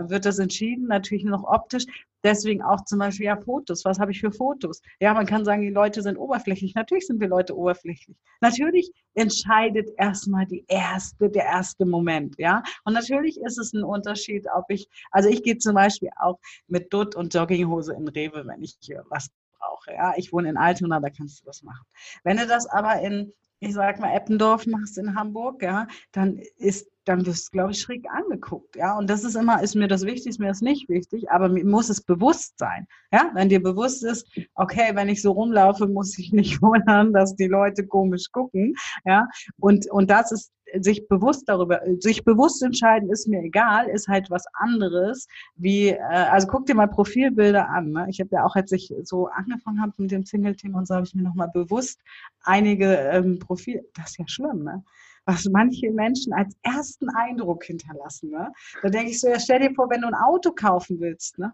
[0.09, 1.85] wird das entschieden, natürlich nur noch optisch.
[2.23, 3.83] Deswegen auch zum Beispiel ja Fotos.
[3.83, 4.81] Was habe ich für Fotos?
[5.01, 6.73] Ja, man kann sagen, die Leute sind oberflächlich.
[6.73, 8.15] Natürlich sind wir Leute oberflächlich.
[8.39, 12.63] Natürlich entscheidet erstmal die erste, der erste Moment, ja.
[12.85, 16.93] Und natürlich ist es ein Unterschied, ob ich, also ich gehe zum Beispiel auch mit
[16.93, 18.77] Dutt und Jogginghose in Rewe, wenn ich
[19.09, 19.91] was brauche.
[19.91, 21.85] Ja, ich wohne in Altona, da kannst du das machen.
[22.23, 26.89] Wenn du das aber in ich sag mal, Eppendorf machst in Hamburg, ja, dann ist,
[27.05, 28.97] dann wirst du, glaube ich, schräg angeguckt, ja.
[28.97, 31.65] Und das ist immer, ist mir das wichtig, ist mir das nicht wichtig, aber mir
[31.65, 33.31] muss es bewusst sein, ja.
[33.33, 37.47] Wenn dir bewusst ist, okay, wenn ich so rumlaufe, muss ich nicht wundern, dass die
[37.47, 39.27] Leute komisch gucken, ja.
[39.59, 44.29] Und, und das ist sich bewusst darüber, sich bewusst entscheiden, ist mir egal, ist halt
[44.29, 47.91] was anderes, wie, äh, also guck dir mal Profilbilder an.
[47.91, 48.07] Ne?
[48.09, 51.05] Ich habe ja auch, als ich so angefangen habe mit dem Single-Thema und so, habe
[51.05, 51.99] ich mir nochmal bewusst
[52.43, 54.83] einige ähm, Profil, das ist ja schlimm, ne?
[55.25, 58.31] was manche Menschen als ersten Eindruck hinterlassen.
[58.31, 58.51] Ne?
[58.81, 61.53] Da denke ich so, ja, stell dir vor, wenn du ein Auto kaufen willst, ne?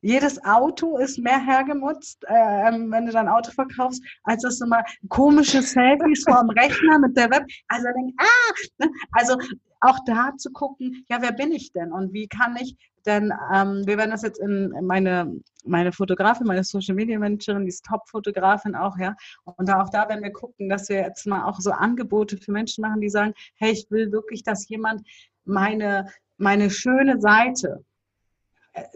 [0.00, 4.66] Jedes Auto ist mehr hergemutzt, äh, ähm, wenn du dein Auto verkaufst, als dass du
[4.66, 7.46] mal komische Selfies vor dem Rechner mit der Web.
[7.68, 8.90] Also denk, ah, ne?
[9.12, 9.36] also
[9.80, 13.86] auch da zu gucken, ja, wer bin ich denn und wie kann ich denn, ähm,
[13.86, 18.74] wir werden das jetzt in meine, meine Fotografin, meine Social Media Managerin, die ist Top-Fotografin
[18.74, 19.14] auch, ja.
[19.44, 22.82] Und auch da werden wir gucken, dass wir jetzt mal auch so Angebote für Menschen
[22.82, 25.02] machen, die sagen, hey, ich will wirklich, dass jemand
[25.44, 27.84] meine, meine schöne Seite,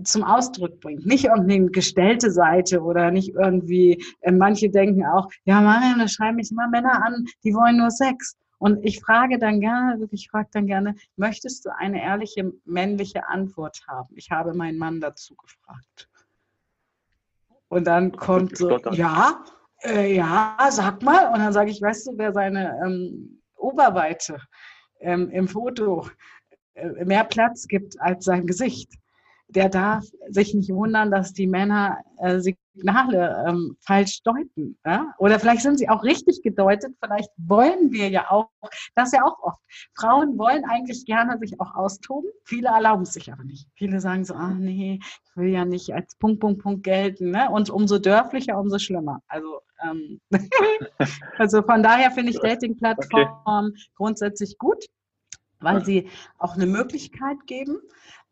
[0.02, 1.06] zum Ausdruck bringt.
[1.06, 6.36] Nicht irgendeine gestellte Seite oder nicht irgendwie, äh, manche denken auch, ja Marian, da schreiben
[6.36, 8.36] mich immer Männer an, die wollen nur Sex.
[8.58, 13.82] Und ich frage dann gerne, wirklich frage dann gerne, möchtest du eine ehrliche männliche Antwort
[13.88, 14.14] haben?
[14.16, 16.08] Ich habe meinen Mann dazu gefragt.
[17.68, 19.44] Und dann kommt so, ja,
[19.82, 21.32] äh, ja, sag mal.
[21.32, 24.40] Und dann sage ich, weißt du, wer seine ähm, Oberweite
[25.00, 26.08] ähm, im Foto
[26.74, 28.92] äh, mehr Platz gibt als sein Gesicht?
[29.54, 34.78] Der darf sich nicht wundern, dass die Männer äh, Signale ähm, falsch deuten.
[34.84, 35.14] Ja?
[35.18, 36.96] Oder vielleicht sind sie auch richtig gedeutet.
[37.02, 38.50] Vielleicht wollen wir ja auch,
[38.94, 39.60] das ja auch oft.
[39.96, 42.28] Frauen wollen eigentlich gerne sich auch austoben.
[42.44, 43.68] Viele erlauben es sich aber nicht.
[43.74, 47.30] Viele sagen so, ah nee, ich will ja nicht als Punkt, Punkt, Punkt gelten.
[47.30, 47.48] Ne?
[47.50, 49.20] Und umso dörflicher, umso schlimmer.
[49.28, 50.20] Also, ähm,
[51.38, 53.90] also von daher finde ich Dating-Plattformen okay.
[53.96, 54.84] grundsätzlich gut
[55.64, 57.80] weil sie auch eine Möglichkeit geben,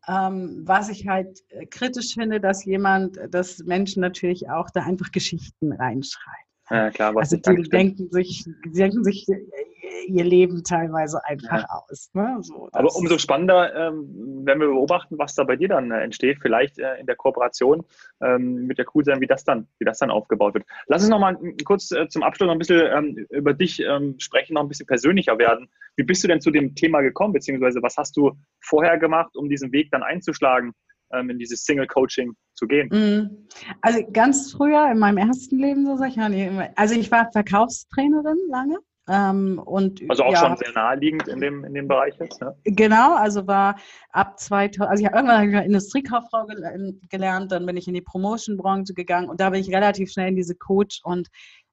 [0.07, 5.11] ähm, was ich halt äh, kritisch finde, dass jemand, dass Menschen natürlich auch da einfach
[5.11, 6.42] Geschichten reinschreiben.
[6.69, 9.27] Ja, klar, was also die denken sich, die denken sich,
[10.07, 11.67] ihr Leben teilweise einfach ja.
[11.69, 12.09] aus.
[12.13, 12.37] Ne?
[12.41, 16.39] So, Aber umso spannender, ähm, wenn wir beobachten, was da bei dir dann äh, entsteht,
[16.41, 17.83] vielleicht äh, in der Kooperation,
[18.21, 20.65] ähm, wird ja cool sein, wie das dann, wie das dann aufgebaut wird.
[20.87, 24.15] Lass uns noch mal kurz äh, zum Abschluss noch ein bisschen ähm, über dich ähm,
[24.19, 25.69] sprechen, noch ein bisschen persönlicher werden.
[25.95, 29.49] Wie bist du denn zu dem Thema gekommen, beziehungsweise was hast du vorher gemacht, um
[29.49, 30.73] diesen Weg dann einzuschlagen?
[31.13, 32.89] Ähm, in dieses Single-Coaching zu gehen?
[32.91, 33.47] Mhm.
[33.81, 36.19] Also ganz früher in meinem ersten Leben, so sag ich,
[36.75, 38.77] also ich war Verkaufstrainerin lange.
[39.09, 42.55] Ähm, und, also auch ja, schon sehr naheliegend in dem, in dem Bereich jetzt, ne?
[42.63, 43.75] Genau, also war
[44.11, 46.45] ab 2000, also ich habe irgendwann habe ich Industriekauffrau
[47.09, 50.37] gelernt, dann bin ich in die Promotion-Branche gegangen und da bin ich relativ schnell in
[50.37, 51.27] diese Coach- und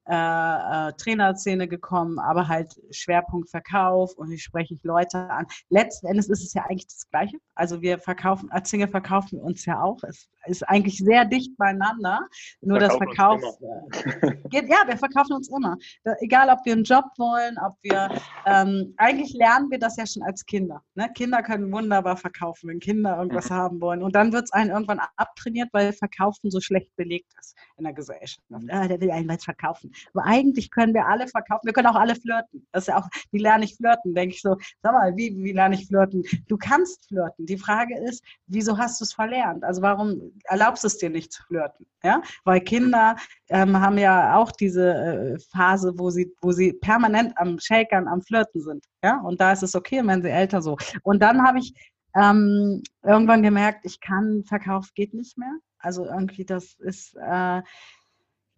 [0.07, 5.45] äh, äh, Trainerszene gekommen, aber halt Schwerpunkt Verkauf und wie spreche ich Leute an.
[5.69, 7.37] Letzten Endes ist es ja eigentlich das Gleiche.
[7.53, 9.99] Also wir verkaufen, als Single verkaufen wir uns ja auch.
[10.03, 12.27] Es ist eigentlich sehr dicht beieinander.
[12.61, 15.77] Nur das Verkauf äh, geht, ja, wir verkaufen uns immer.
[16.03, 18.09] Da, egal, ob wir einen Job wollen, ob wir,
[18.47, 20.81] ähm, eigentlich lernen wir das ja schon als Kinder.
[20.95, 21.11] Ne?
[21.13, 23.55] Kinder können wunderbar verkaufen, wenn Kinder irgendwas mhm.
[23.55, 24.01] haben wollen.
[24.01, 27.93] Und dann wird es einen irgendwann abtrainiert, weil Verkaufen so schlecht belegt ist in der
[27.93, 28.49] Gesellschaft.
[28.49, 28.69] Mhm.
[28.71, 29.90] Ah, der will einen was verkaufen.
[30.13, 31.65] Aber eigentlich können wir alle verkaufen.
[31.65, 32.65] Wir können auch alle flirten.
[32.71, 34.13] Das ist ja auch, wie lerne ich flirten?
[34.13, 36.23] Denke ich so, sag mal, wie, wie lerne ich flirten?
[36.47, 37.45] Du kannst flirten.
[37.45, 39.63] Die Frage ist, wieso hast du es verlernt?
[39.63, 41.85] Also warum erlaubst du es dir nicht zu flirten?
[42.03, 43.15] Ja, weil Kinder
[43.49, 48.21] ähm, haben ja auch diese äh, Phase, wo sie, wo sie permanent am Shakern, am
[48.21, 48.85] Flirten sind.
[49.03, 50.77] Ja, und da ist es okay, wenn sie älter so.
[51.03, 51.73] Und dann habe ich
[52.15, 55.53] ähm, irgendwann gemerkt, ich kann, Verkauf geht nicht mehr.
[55.79, 57.61] Also irgendwie, das ist, äh,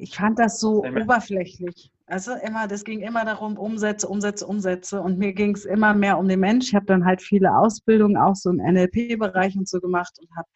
[0.04, 1.92] ich fand das so oberflächlich.
[2.06, 5.02] Also immer, das ging immer darum, Umsätze, Umsätze, Umsätze.
[5.02, 6.68] Und mir ging es immer mehr um den Mensch.
[6.68, 10.48] Ich habe dann halt viele Ausbildungen auch so im NLP-Bereich und so gemacht und habe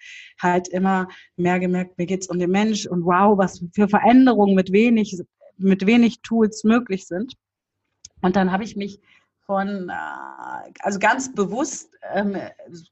[0.41, 4.56] halt immer mehr gemerkt, mir geht es um den Mensch und wow, was für Veränderungen
[4.56, 5.18] mit wenig,
[5.58, 7.34] mit wenig Tools möglich sind.
[8.22, 9.00] Und dann habe ich mich
[9.45, 12.36] von, äh, also ganz bewusst ähm,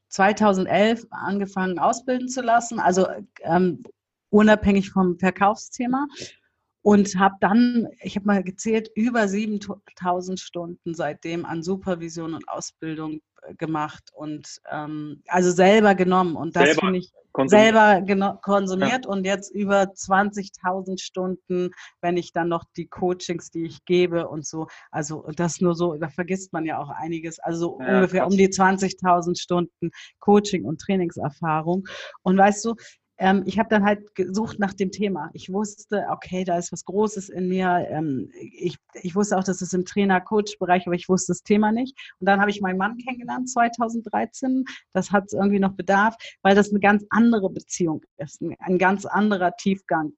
[0.08, 3.06] 2011 angefangen ausbilden zu lassen, also
[3.42, 3.82] ähm,
[4.30, 6.06] unabhängig vom Verkaufsthema
[6.86, 13.22] und habe dann, ich habe mal gezählt, über 7000 Stunden seitdem an Supervision und Ausbildung
[13.42, 17.74] äh, gemacht und ähm, also selber genommen und das finde ich konsumiert.
[17.74, 19.10] selber konsumiert ja.
[19.10, 21.70] und jetzt über 20.000 Stunden,
[22.02, 25.96] wenn ich dann noch die Coachings, die ich gebe und so, also das nur so,
[25.96, 28.32] da vergisst man ja auch einiges, also ja, ungefähr krass.
[28.32, 31.88] um die 20.000 Stunden Coaching und Trainingserfahrung
[32.22, 32.76] und weißt du,
[33.18, 35.30] ähm, ich habe dann halt gesucht nach dem Thema.
[35.32, 37.86] Ich wusste, okay, da ist was Großes in mir.
[37.88, 41.96] Ähm, ich, ich wusste auch, dass es im Trainer-Coach-Bereich, aber ich wusste das Thema nicht.
[42.20, 44.64] Und dann habe ich meinen Mann kennengelernt 2013.
[44.92, 49.06] Das hat irgendwie noch Bedarf, weil das eine ganz andere Beziehung ist, ein, ein ganz
[49.06, 50.12] anderer Tiefgang.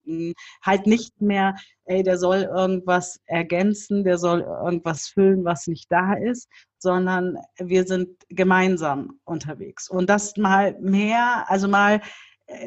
[0.62, 6.14] Halt nicht mehr, ey, der soll irgendwas ergänzen, der soll irgendwas füllen, was nicht da
[6.14, 9.88] ist, sondern wir sind gemeinsam unterwegs.
[9.88, 12.00] Und das mal mehr, also mal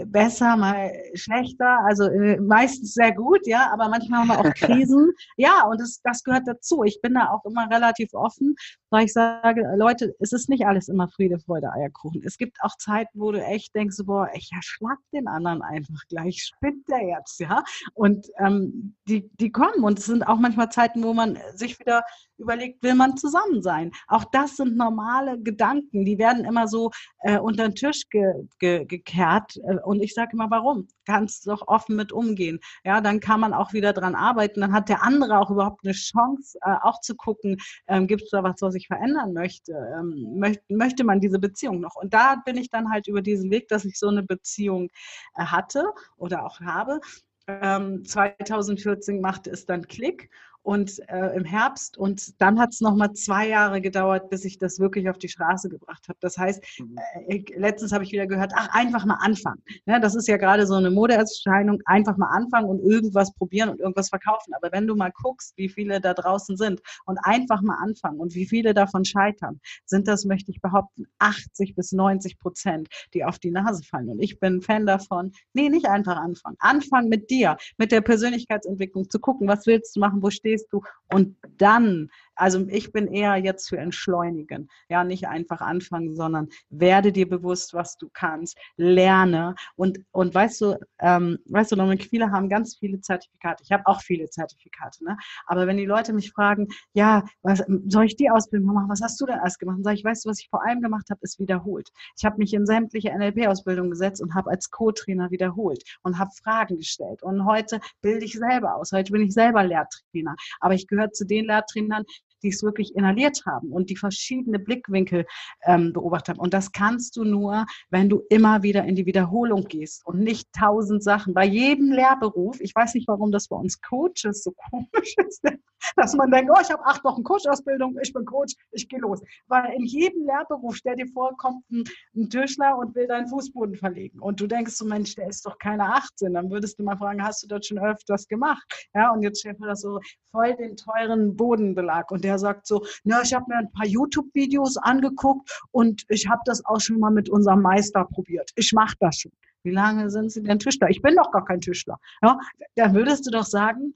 [0.05, 5.11] besser, mal schlechter, also äh, meistens sehr gut, ja, aber manchmal haben wir auch Krisen.
[5.37, 6.83] ja, und das, das gehört dazu.
[6.83, 8.55] Ich bin da auch immer relativ offen,
[8.91, 12.21] weil ich sage, Leute, es ist nicht alles immer Friede, Freude, Eierkuchen.
[12.23, 16.43] Es gibt auch Zeiten, wo du echt denkst, boah, ich erschlag den anderen einfach gleich,
[16.43, 17.63] spinnt der jetzt, ja.
[17.93, 22.03] Und ähm, die, die kommen und es sind auch manchmal Zeiten, wo man sich wieder
[22.41, 23.91] überlegt, will man zusammen sein.
[24.07, 28.25] Auch das sind normale Gedanken, die werden immer so äh, unter den Tisch ge,
[28.59, 29.57] ge, gekehrt.
[29.67, 30.87] Äh, und ich sage immer, warum?
[31.05, 32.59] Kannst doch offen mit umgehen.
[32.83, 34.61] Ja, dann kann man auch wieder dran arbeiten.
[34.61, 38.29] Dann hat der andere auch überhaupt eine Chance, äh, auch zu gucken, ähm, gibt es
[38.29, 39.73] da was, was ich verändern möchte?
[39.97, 41.95] Ähm, möcht, möchte man diese Beziehung noch?
[41.95, 44.89] Und da bin ich dann halt über diesen Weg, dass ich so eine Beziehung
[45.35, 45.85] äh, hatte
[46.17, 46.99] oder auch habe.
[47.47, 50.29] Ähm, 2014 machte es dann Klick
[50.63, 51.97] und äh, im Herbst.
[51.97, 55.69] Und dann hat es nochmal zwei Jahre gedauert, bis ich das wirklich auf die Straße
[55.69, 56.17] gebracht habe.
[56.21, 56.97] Das heißt, mhm.
[57.27, 59.61] äh, letztens habe ich wieder gehört, ach, einfach mal anfangen.
[59.85, 63.79] Ja, das ist ja gerade so eine Modeerscheinung, einfach mal anfangen und irgendwas probieren und
[63.79, 64.53] irgendwas verkaufen.
[64.53, 68.35] Aber wenn du mal guckst, wie viele da draußen sind und einfach mal anfangen und
[68.35, 73.39] wie viele davon scheitern, sind das, möchte ich behaupten, 80 bis 90 Prozent, die auf
[73.39, 74.09] die Nase fallen.
[74.09, 76.57] Und ich bin Fan davon, nee, nicht einfach anfangen.
[76.59, 80.71] Anfangen mit dir, mit der Persönlichkeitsentwicklung, zu gucken, was willst du machen, wo stehst stehst
[80.73, 80.81] du
[81.13, 82.09] und dann
[82.41, 84.67] also ich bin eher jetzt für entschleunigen.
[84.89, 90.61] Ja, nicht einfach anfangen, sondern werde dir bewusst, was du kannst, lerne und und weißt
[90.61, 93.63] du, ähm, weißt du, Dominik, viele haben ganz viele Zertifikate.
[93.63, 95.17] Ich habe auch viele Zertifikate, ne?
[95.45, 98.89] Aber wenn die Leute mich fragen, ja, was soll ich die Ausbildung machen?
[98.89, 99.77] Was hast du denn alles gemacht?
[99.77, 101.89] Und sage ich, weißt du, was ich vor allem gemacht habe, ist wiederholt.
[102.17, 106.77] Ich habe mich in sämtliche NLP-Ausbildungen gesetzt und habe als Co-Trainer wiederholt und habe Fragen
[106.77, 107.21] gestellt.
[107.21, 108.91] Und heute bilde ich selber aus.
[108.91, 110.35] Heute bin ich selber Lehrtrainer.
[110.59, 112.03] Aber ich gehöre zu den Lehrtrainern,
[112.43, 115.25] die es wirklich inhaliert haben und die verschiedene Blickwinkel
[115.63, 116.39] ähm, beobachtet haben.
[116.39, 120.47] Und das kannst du nur, wenn du immer wieder in die Wiederholung gehst und nicht
[120.53, 121.33] tausend Sachen.
[121.33, 125.43] Bei jedem Lehrberuf, ich weiß nicht, warum das bei uns Coaches so komisch ist,
[125.95, 129.21] dass man denkt, oh, ich habe acht Wochen Coach-Ausbildung, ich bin Coach, ich gehe los.
[129.47, 131.83] Weil in jedem Lehrberuf, stell dir vor, kommt ein,
[132.15, 134.19] ein Tischler und will deinen Fußboden verlegen.
[134.19, 136.33] Und du denkst so, Mensch, der ist doch keine 18.
[136.33, 138.63] Dann würdest du mal fragen, hast du das schon öfters gemacht?
[138.93, 139.99] Ja, und jetzt mir das so
[140.31, 142.11] voll den teuren Bodenbelag.
[142.11, 146.41] Und der sagt so, na, ich habe mir ein paar YouTube-Videos angeguckt und ich habe
[146.45, 148.51] das auch schon mal mit unserem Meister probiert.
[148.55, 149.31] Ich mache das schon.
[149.63, 150.89] Wie lange sind Sie denn Tischler?
[150.89, 151.99] Ich bin doch gar kein Tischler.
[152.23, 152.39] Ja,
[152.75, 153.93] dann würdest du doch sagen,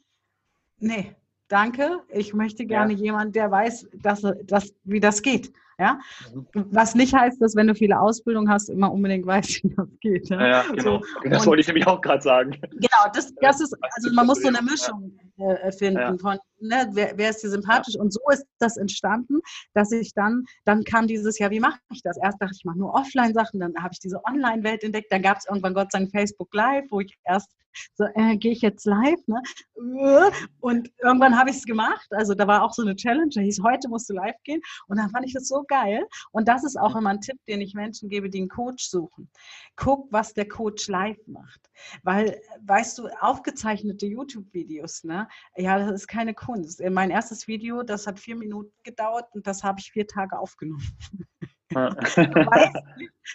[0.77, 1.15] nee,
[1.47, 2.99] danke, ich möchte gerne ja.
[2.99, 5.51] jemand, der weiß, dass, dass, wie das geht.
[5.80, 5.99] Ja?
[6.34, 6.65] Mhm.
[6.71, 10.30] Was nicht heißt, dass wenn du viele Ausbildung hast, immer unbedingt weißt, wie das geht.
[10.30, 11.01] Ja, ja genau.
[11.01, 12.51] So, das wollte ich nämlich auch gerade sagen.
[12.71, 16.17] Genau, das, das ist, also man muss so eine Mischung äh, finden ja.
[16.17, 17.95] von, ne, wer, wer, ist dir sympathisch?
[17.95, 19.39] Und so ist das entstanden,
[19.73, 22.17] dass ich dann, dann kam dieses Jahr, wie mache ich das?
[22.17, 25.38] Erst dachte ich, ich mache nur Offline-Sachen, dann habe ich diese Online-Welt entdeckt, dann gab
[25.38, 27.51] es irgendwann Gott sei Dank Facebook Live, wo ich erst
[27.95, 29.19] so, äh, gehe ich jetzt live?
[29.28, 29.41] Ne?
[30.59, 32.07] Und irgendwann habe ich es gemacht.
[32.11, 34.61] Also da war auch so eine Challenge, da hieß, heute musst du live gehen.
[34.88, 36.05] Und dann fand ich das so geil.
[36.32, 39.30] Und das ist auch immer ein Tipp, den ich Menschen gebe, die einen Coach suchen.
[39.76, 41.61] Guck, was der Coach live macht.
[42.03, 45.28] Weil, weißt du, aufgezeichnete YouTube-Videos, ne?
[45.55, 46.82] Ja, das ist keine Kunst.
[46.89, 50.97] Mein erstes Video, das hat vier Minuten gedauert und das habe ich vier Tage aufgenommen.
[51.74, 52.76] Weißt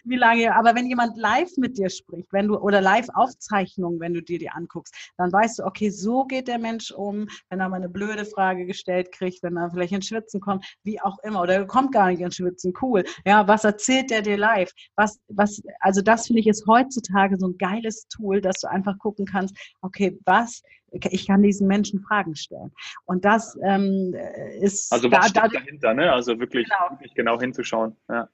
[0.05, 4.23] wie lange, aber wenn jemand live mit dir spricht, wenn du oder Live-Aufzeichnungen, wenn du
[4.23, 7.77] dir die anguckst, dann weißt du, okay, so geht der Mensch um, wenn er mal
[7.77, 11.55] eine blöde Frage gestellt kriegt, wenn er vielleicht ins Schwitzen kommt, wie auch immer, oder
[11.55, 13.05] er kommt gar nicht ins Schwitzen, cool.
[13.25, 14.71] Ja, was erzählt der dir live?
[14.97, 18.99] Was, was, also das finde ich ist heutzutage so ein geiles Tool, dass du einfach
[18.99, 20.63] gucken kannst, okay, was
[20.93, 22.73] ich kann diesen Menschen Fragen stellen.
[23.05, 24.15] Und das ähm,
[24.61, 24.93] ist.
[24.93, 26.13] Also was da, da, dahinter, ne?
[26.13, 27.97] Also wirklich genau, wirklich genau hinzuschauen.
[28.09, 28.29] Ja.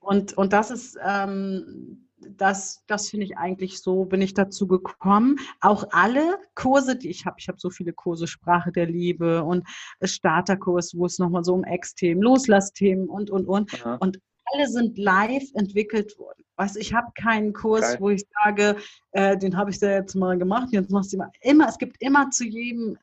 [0.00, 5.36] Und, und das ist, ähm, das, das finde ich eigentlich so, bin ich dazu gekommen.
[5.60, 9.66] Auch alle Kurse, die ich habe, ich habe so viele Kurse, Sprache der Liebe und
[10.02, 13.72] Starterkurs, wo es nochmal so um Ex-Themen, Loslassthemen und, und, und.
[13.78, 13.94] Ja.
[13.96, 14.20] Und
[14.52, 16.44] alle sind live entwickelt worden.
[16.56, 17.96] Was, ich habe keinen Kurs, Geil.
[18.00, 18.76] wo ich sage,
[19.12, 21.30] äh, den habe ich jetzt mal gemacht, jetzt machst du mal.
[21.40, 22.98] Immer, es gibt immer zu jedem,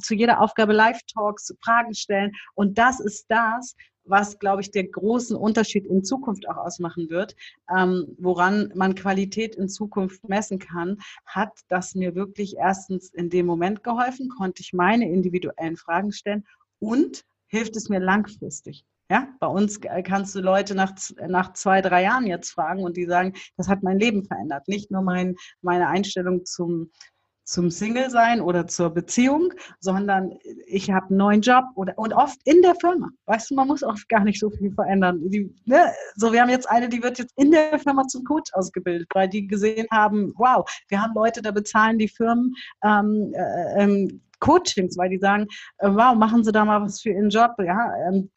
[0.00, 2.32] zu jeder Aufgabe Live-Talks, Fragen stellen.
[2.54, 3.74] Und das ist das,
[4.04, 7.34] was, glaube ich, der großen Unterschied in Zukunft auch ausmachen wird,
[7.74, 13.46] ähm, woran man Qualität in Zukunft messen kann, hat das mir wirklich erstens in dem
[13.46, 16.46] Moment geholfen, konnte ich meine individuellen Fragen stellen
[16.78, 18.84] und hilft es mir langfristig.
[19.10, 20.92] Ja, bei uns kannst du Leute nach,
[21.26, 24.68] nach zwei, drei Jahren jetzt fragen und die sagen, das hat mein Leben verändert.
[24.68, 26.92] Nicht nur mein, meine Einstellung zum,
[27.42, 32.38] zum Single sein oder zur Beziehung, sondern ich habe einen neuen Job oder und oft
[32.44, 33.08] in der Firma.
[33.26, 35.28] Weißt du, man muss oft gar nicht so viel verändern.
[35.28, 35.92] Die, ne?
[36.14, 39.28] So, wir haben jetzt eine, die wird jetzt in der Firma zum Coach ausgebildet, weil
[39.28, 42.54] die gesehen haben, wow, wir haben Leute, da bezahlen die Firmen
[42.84, 45.46] ähm, äh, ähm, Coachings, weil die sagen,
[45.78, 47.52] äh, wow, machen Sie da mal was für Ihren Job.
[47.58, 48.30] Ja, ähm,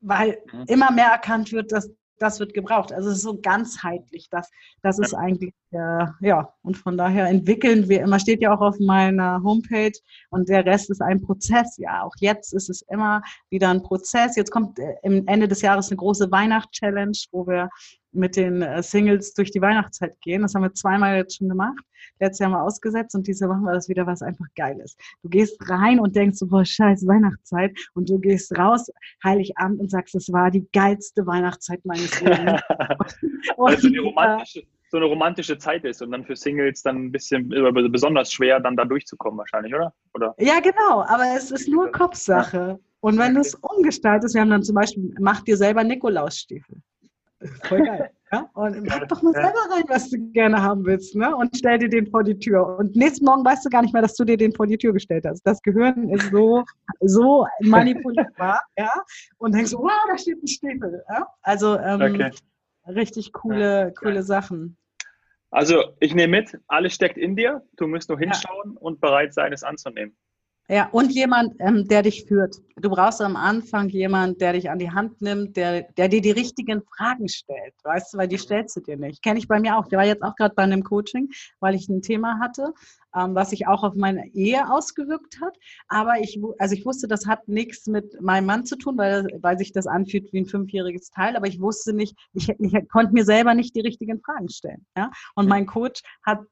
[0.00, 0.64] weil mhm.
[0.66, 1.90] immer mehr erkannt wird, dass
[2.20, 2.92] das wird gebraucht.
[2.92, 4.50] Also es ist so ganzheitlich, das,
[4.82, 8.78] das ist eigentlich, äh, ja, und von daher entwickeln wir immer, steht ja auch auf
[8.78, 9.98] meiner Homepage
[10.28, 11.78] und der Rest ist ein Prozess.
[11.78, 14.36] Ja, auch jetzt ist es immer wieder ein Prozess.
[14.36, 17.70] Jetzt kommt äh, im Ende des Jahres eine große Weihnachtschallenge, wo wir
[18.12, 20.42] mit den äh, Singles durch die Weihnachtszeit gehen.
[20.42, 21.84] Das haben wir zweimal jetzt schon gemacht.
[22.18, 24.98] Letztes Jahr mal ausgesetzt und dieses Jahr machen wir das wieder, was einfach geil ist.
[25.22, 28.90] Du gehst rein und denkst so, boah, scheiß Weihnachtszeit und du gehst raus,
[29.24, 32.60] Heiligabend und sagst, das war die geilste Weihnachtszeit meines Lebens.
[33.56, 37.48] also die romantische, so eine romantische Zeit ist und dann für Singles dann ein bisschen
[37.48, 39.94] besonders schwer, dann da durchzukommen wahrscheinlich, oder?
[40.14, 40.34] oder?
[40.38, 42.78] Ja, genau, aber es ist nur Kopfsache.
[43.00, 46.82] Und wenn du es umgestaltest, wir haben dann zum Beispiel, mach dir selber Nikolausstiefel.
[47.64, 48.10] Voll geil.
[48.32, 48.48] Ja?
[48.54, 51.34] Und pack doch mal selber rein, was du gerne haben willst, ne?
[51.34, 52.78] Und stell dir den vor die Tür.
[52.78, 54.92] Und nächsten Morgen weißt du gar nicht mehr, dass du dir den vor die Tür
[54.92, 55.42] gestellt hast.
[55.42, 56.64] Das Gehirn ist so,
[57.00, 58.92] so manipulierbar, ja?
[59.38, 61.02] Und denkst, wow, da steht ein Stiefel.
[61.08, 61.26] Ja?
[61.42, 62.30] Also ähm, okay.
[62.86, 64.76] richtig coole, coole Sachen.
[65.50, 67.62] Also ich nehme mit, alles steckt in dir.
[67.76, 68.80] Du musst nur hinschauen ja.
[68.80, 70.16] und bereit sein, es anzunehmen.
[70.70, 72.54] Ja, und jemand, ähm, der dich führt.
[72.76, 76.30] Du brauchst am Anfang jemand, der dich an die Hand nimmt, der, der dir die
[76.30, 79.20] richtigen Fragen stellt, weißt du, weil die stellst du dir nicht.
[79.20, 79.88] Kenne ich bei mir auch.
[79.88, 82.72] Der war jetzt auch gerade bei einem Coaching, weil ich ein Thema hatte,
[83.16, 85.56] ähm, was sich auch auf meine Ehe ausgewirkt hat.
[85.88, 89.58] Aber ich, also ich wusste, das hat nichts mit meinem Mann zu tun, weil, weil
[89.58, 91.34] sich das anfühlt wie ein fünfjähriges Teil.
[91.34, 94.86] Aber ich wusste nicht, ich, ich konnte mir selber nicht die richtigen Fragen stellen.
[94.96, 95.10] Ja?
[95.34, 96.42] Und mein Coach hat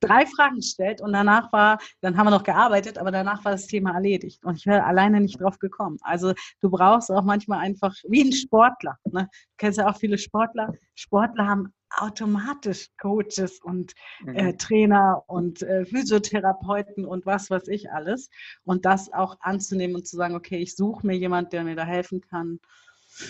[0.00, 3.66] drei Fragen gestellt und danach war, dann haben wir noch gearbeitet, aber danach war das
[3.66, 5.98] Thema erledigt und ich wäre alleine nicht drauf gekommen.
[6.02, 9.28] Also du brauchst auch manchmal einfach, wie ein Sportler, ne?
[9.30, 13.92] du kennst ja auch viele Sportler, Sportler haben automatisch Coaches und
[14.26, 14.58] äh, mhm.
[14.58, 18.30] Trainer und äh, Physiotherapeuten und was weiß ich alles.
[18.64, 21.84] Und das auch anzunehmen und zu sagen, okay, ich suche mir jemanden, der mir da
[21.84, 22.60] helfen kann.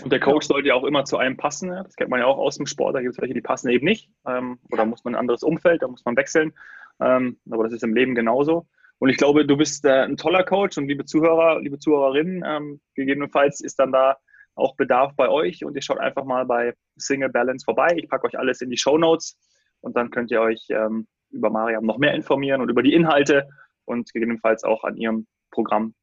[0.03, 1.69] Und der Coach sollte ja auch immer zu einem passen.
[1.69, 2.95] Das kennt man ja auch aus dem Sport.
[2.95, 4.11] Da gibt es welche, die passen eben nicht.
[4.27, 6.53] Ähm, oder muss man ein anderes Umfeld, da muss man wechseln.
[7.01, 8.67] Ähm, aber das ist im Leben genauso.
[8.99, 12.81] Und ich glaube, du bist äh, ein toller Coach und liebe Zuhörer, liebe Zuhörerinnen, ähm,
[12.95, 14.17] gegebenenfalls ist dann da
[14.55, 17.97] auch Bedarf bei euch und ihr schaut einfach mal bei Single Balance vorbei.
[17.97, 19.37] Ich packe euch alles in die Show Notes
[19.81, 23.49] und dann könnt ihr euch ähm, über Mariam noch mehr informieren und über die Inhalte
[23.85, 25.95] und gegebenenfalls auch an ihrem Programm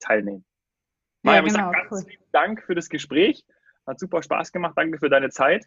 [0.00, 0.44] teilnehmen.
[1.22, 2.10] Mariam, ja, genau, ich sage ganz cool.
[2.10, 3.44] lieben Dank für das Gespräch.
[3.86, 4.74] Hat super Spaß gemacht.
[4.76, 5.66] Danke für deine Zeit.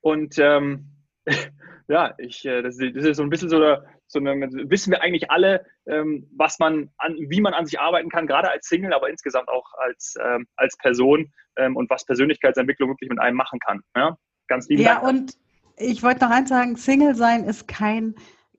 [0.00, 0.86] Und ähm,
[1.88, 5.02] ja, ich, äh, das, das, ist so ein bisschen so, eine, so eine, wissen wir
[5.02, 8.92] eigentlich alle, ähm, was man an, wie man an sich arbeiten kann, gerade als Single,
[8.92, 13.58] aber insgesamt auch als, ähm, als Person ähm, und was Persönlichkeitsentwicklung wirklich mit einem machen
[13.60, 13.80] kann.
[13.96, 14.16] Ja?
[14.48, 15.02] Ganz lieben ja, Dank.
[15.02, 15.32] Ja, und
[15.76, 18.14] ich wollte noch eins sagen, Single sein ist kein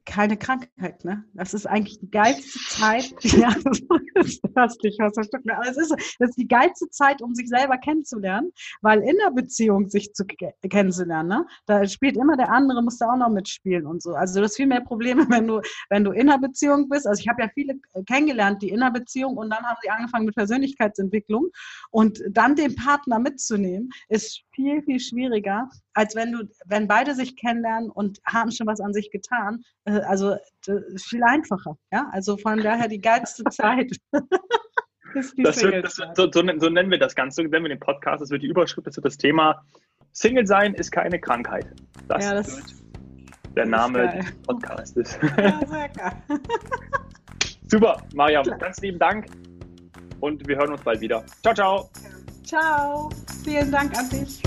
[0.05, 1.23] keine Krankheit, ne?
[1.33, 3.13] Das ist eigentlich die geilste Zeit.
[3.23, 3.53] ja,
[4.15, 5.51] das hast dich was verstanden.
[5.51, 9.31] Aber es ist, das ist die geilste Zeit, um sich selber kennenzulernen, weil in der
[9.31, 11.45] Beziehung sich zu kennenzulernen, ne?
[11.65, 14.13] Da spielt immer der andere, muss da auch noch mitspielen und so.
[14.13, 17.07] Also du hast viel mehr Probleme, wenn du, wenn du in der Beziehung bist.
[17.07, 17.75] Also ich habe ja viele
[18.05, 21.49] kennengelernt, die in der Beziehung und dann haben sie angefangen mit Persönlichkeitsentwicklung
[21.91, 27.35] und dann den Partner mitzunehmen, ist viel, viel schwieriger, als wenn du, wenn beide sich
[27.35, 29.63] kennenlernen und haben schon was an sich getan.
[29.85, 30.35] Äh, also
[30.97, 31.77] viel einfacher.
[31.91, 33.91] Ja, also von daher die geilste Zeit.
[34.11, 38.21] das wird, das wird, so, so, nennen wir das Ganze, so nennen wir den Podcast.
[38.21, 39.63] Das wird die Überschrift, das wird das Thema.
[40.13, 41.67] Single sein ist keine Krankheit.
[42.07, 42.81] Das, ja, das wird
[43.55, 45.19] der Name des Podcasts.
[45.37, 46.11] Ja, sehr geil.
[47.67, 49.27] Super, Mariam, ganz lieben Dank
[50.19, 51.23] und wir hören uns bald wieder.
[51.41, 51.89] Ciao, ciao.
[52.43, 53.09] Ciao,
[53.43, 54.41] vielen Dank an dich.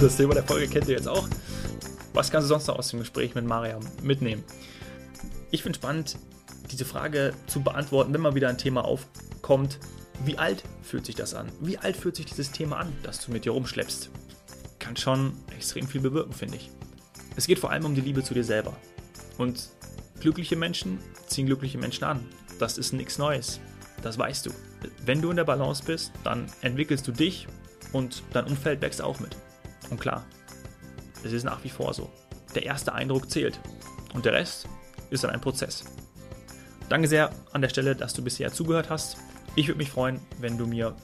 [0.00, 1.26] Das Thema der Folge kennt ihr jetzt auch.
[2.12, 4.44] Was kannst du sonst noch aus dem Gespräch mit Mariam mitnehmen?
[5.50, 6.16] Ich finde spannend,
[6.70, 9.78] diese Frage zu beantworten, wenn mal wieder ein Thema aufkommt.
[10.24, 11.50] Wie alt fühlt sich das an?
[11.60, 14.10] Wie alt fühlt sich dieses Thema an, das du mit dir rumschleppst?
[14.78, 16.70] Kann schon extrem viel bewirken, finde ich.
[17.36, 18.76] Es geht vor allem um die Liebe zu dir selber.
[19.38, 19.70] Und
[20.20, 22.26] glückliche Menschen ziehen glückliche Menschen an.
[22.58, 23.60] Das ist nichts Neues.
[24.02, 24.50] Das weißt du.
[25.04, 27.46] Wenn du in der Balance bist, dann entwickelst du dich
[27.92, 29.36] und dein Umfeld wächst auch mit.
[29.90, 30.24] Und klar,
[31.24, 32.10] es ist nach wie vor so.
[32.54, 33.58] Der erste Eindruck zählt
[34.14, 34.68] und der Rest
[35.10, 35.84] ist dann ein Prozess.
[36.88, 39.16] Danke sehr an der Stelle, dass du bisher zugehört hast.
[39.56, 40.94] Ich würde mich freuen, wenn du mir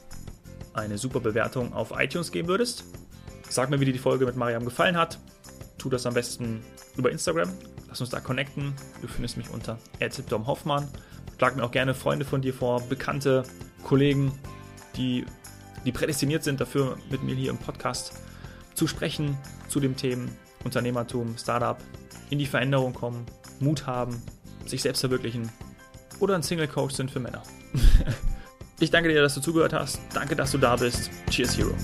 [0.73, 2.85] eine super Bewertung auf iTunes geben würdest.
[3.49, 5.19] Sag mir, wie dir die Folge mit Mariam gefallen hat.
[5.79, 6.63] Tu das am besten
[6.97, 7.51] über Instagram.
[7.95, 8.75] Lass uns da connecten.
[9.03, 9.79] Du findest mich unter
[10.49, 10.89] Hoffmann.
[11.39, 13.45] Schlag mir auch gerne Freunde von dir vor, Bekannte,
[13.85, 14.37] Kollegen,
[14.97, 15.25] die,
[15.85, 18.15] die prädestiniert sind dafür, mit mir hier im Podcast
[18.75, 19.39] zu sprechen
[19.69, 20.29] zu den Themen
[20.65, 21.77] Unternehmertum, Startup,
[22.31, 23.27] in die Veränderung kommen,
[23.61, 24.21] Mut haben,
[24.67, 25.49] sich selbst verwirklichen
[26.19, 27.45] oder ein Single Coach sind für Männer.
[28.81, 30.01] ich danke dir, dass du zugehört hast.
[30.13, 31.13] Danke, dass du da bist.
[31.31, 31.77] Cheers, Hero.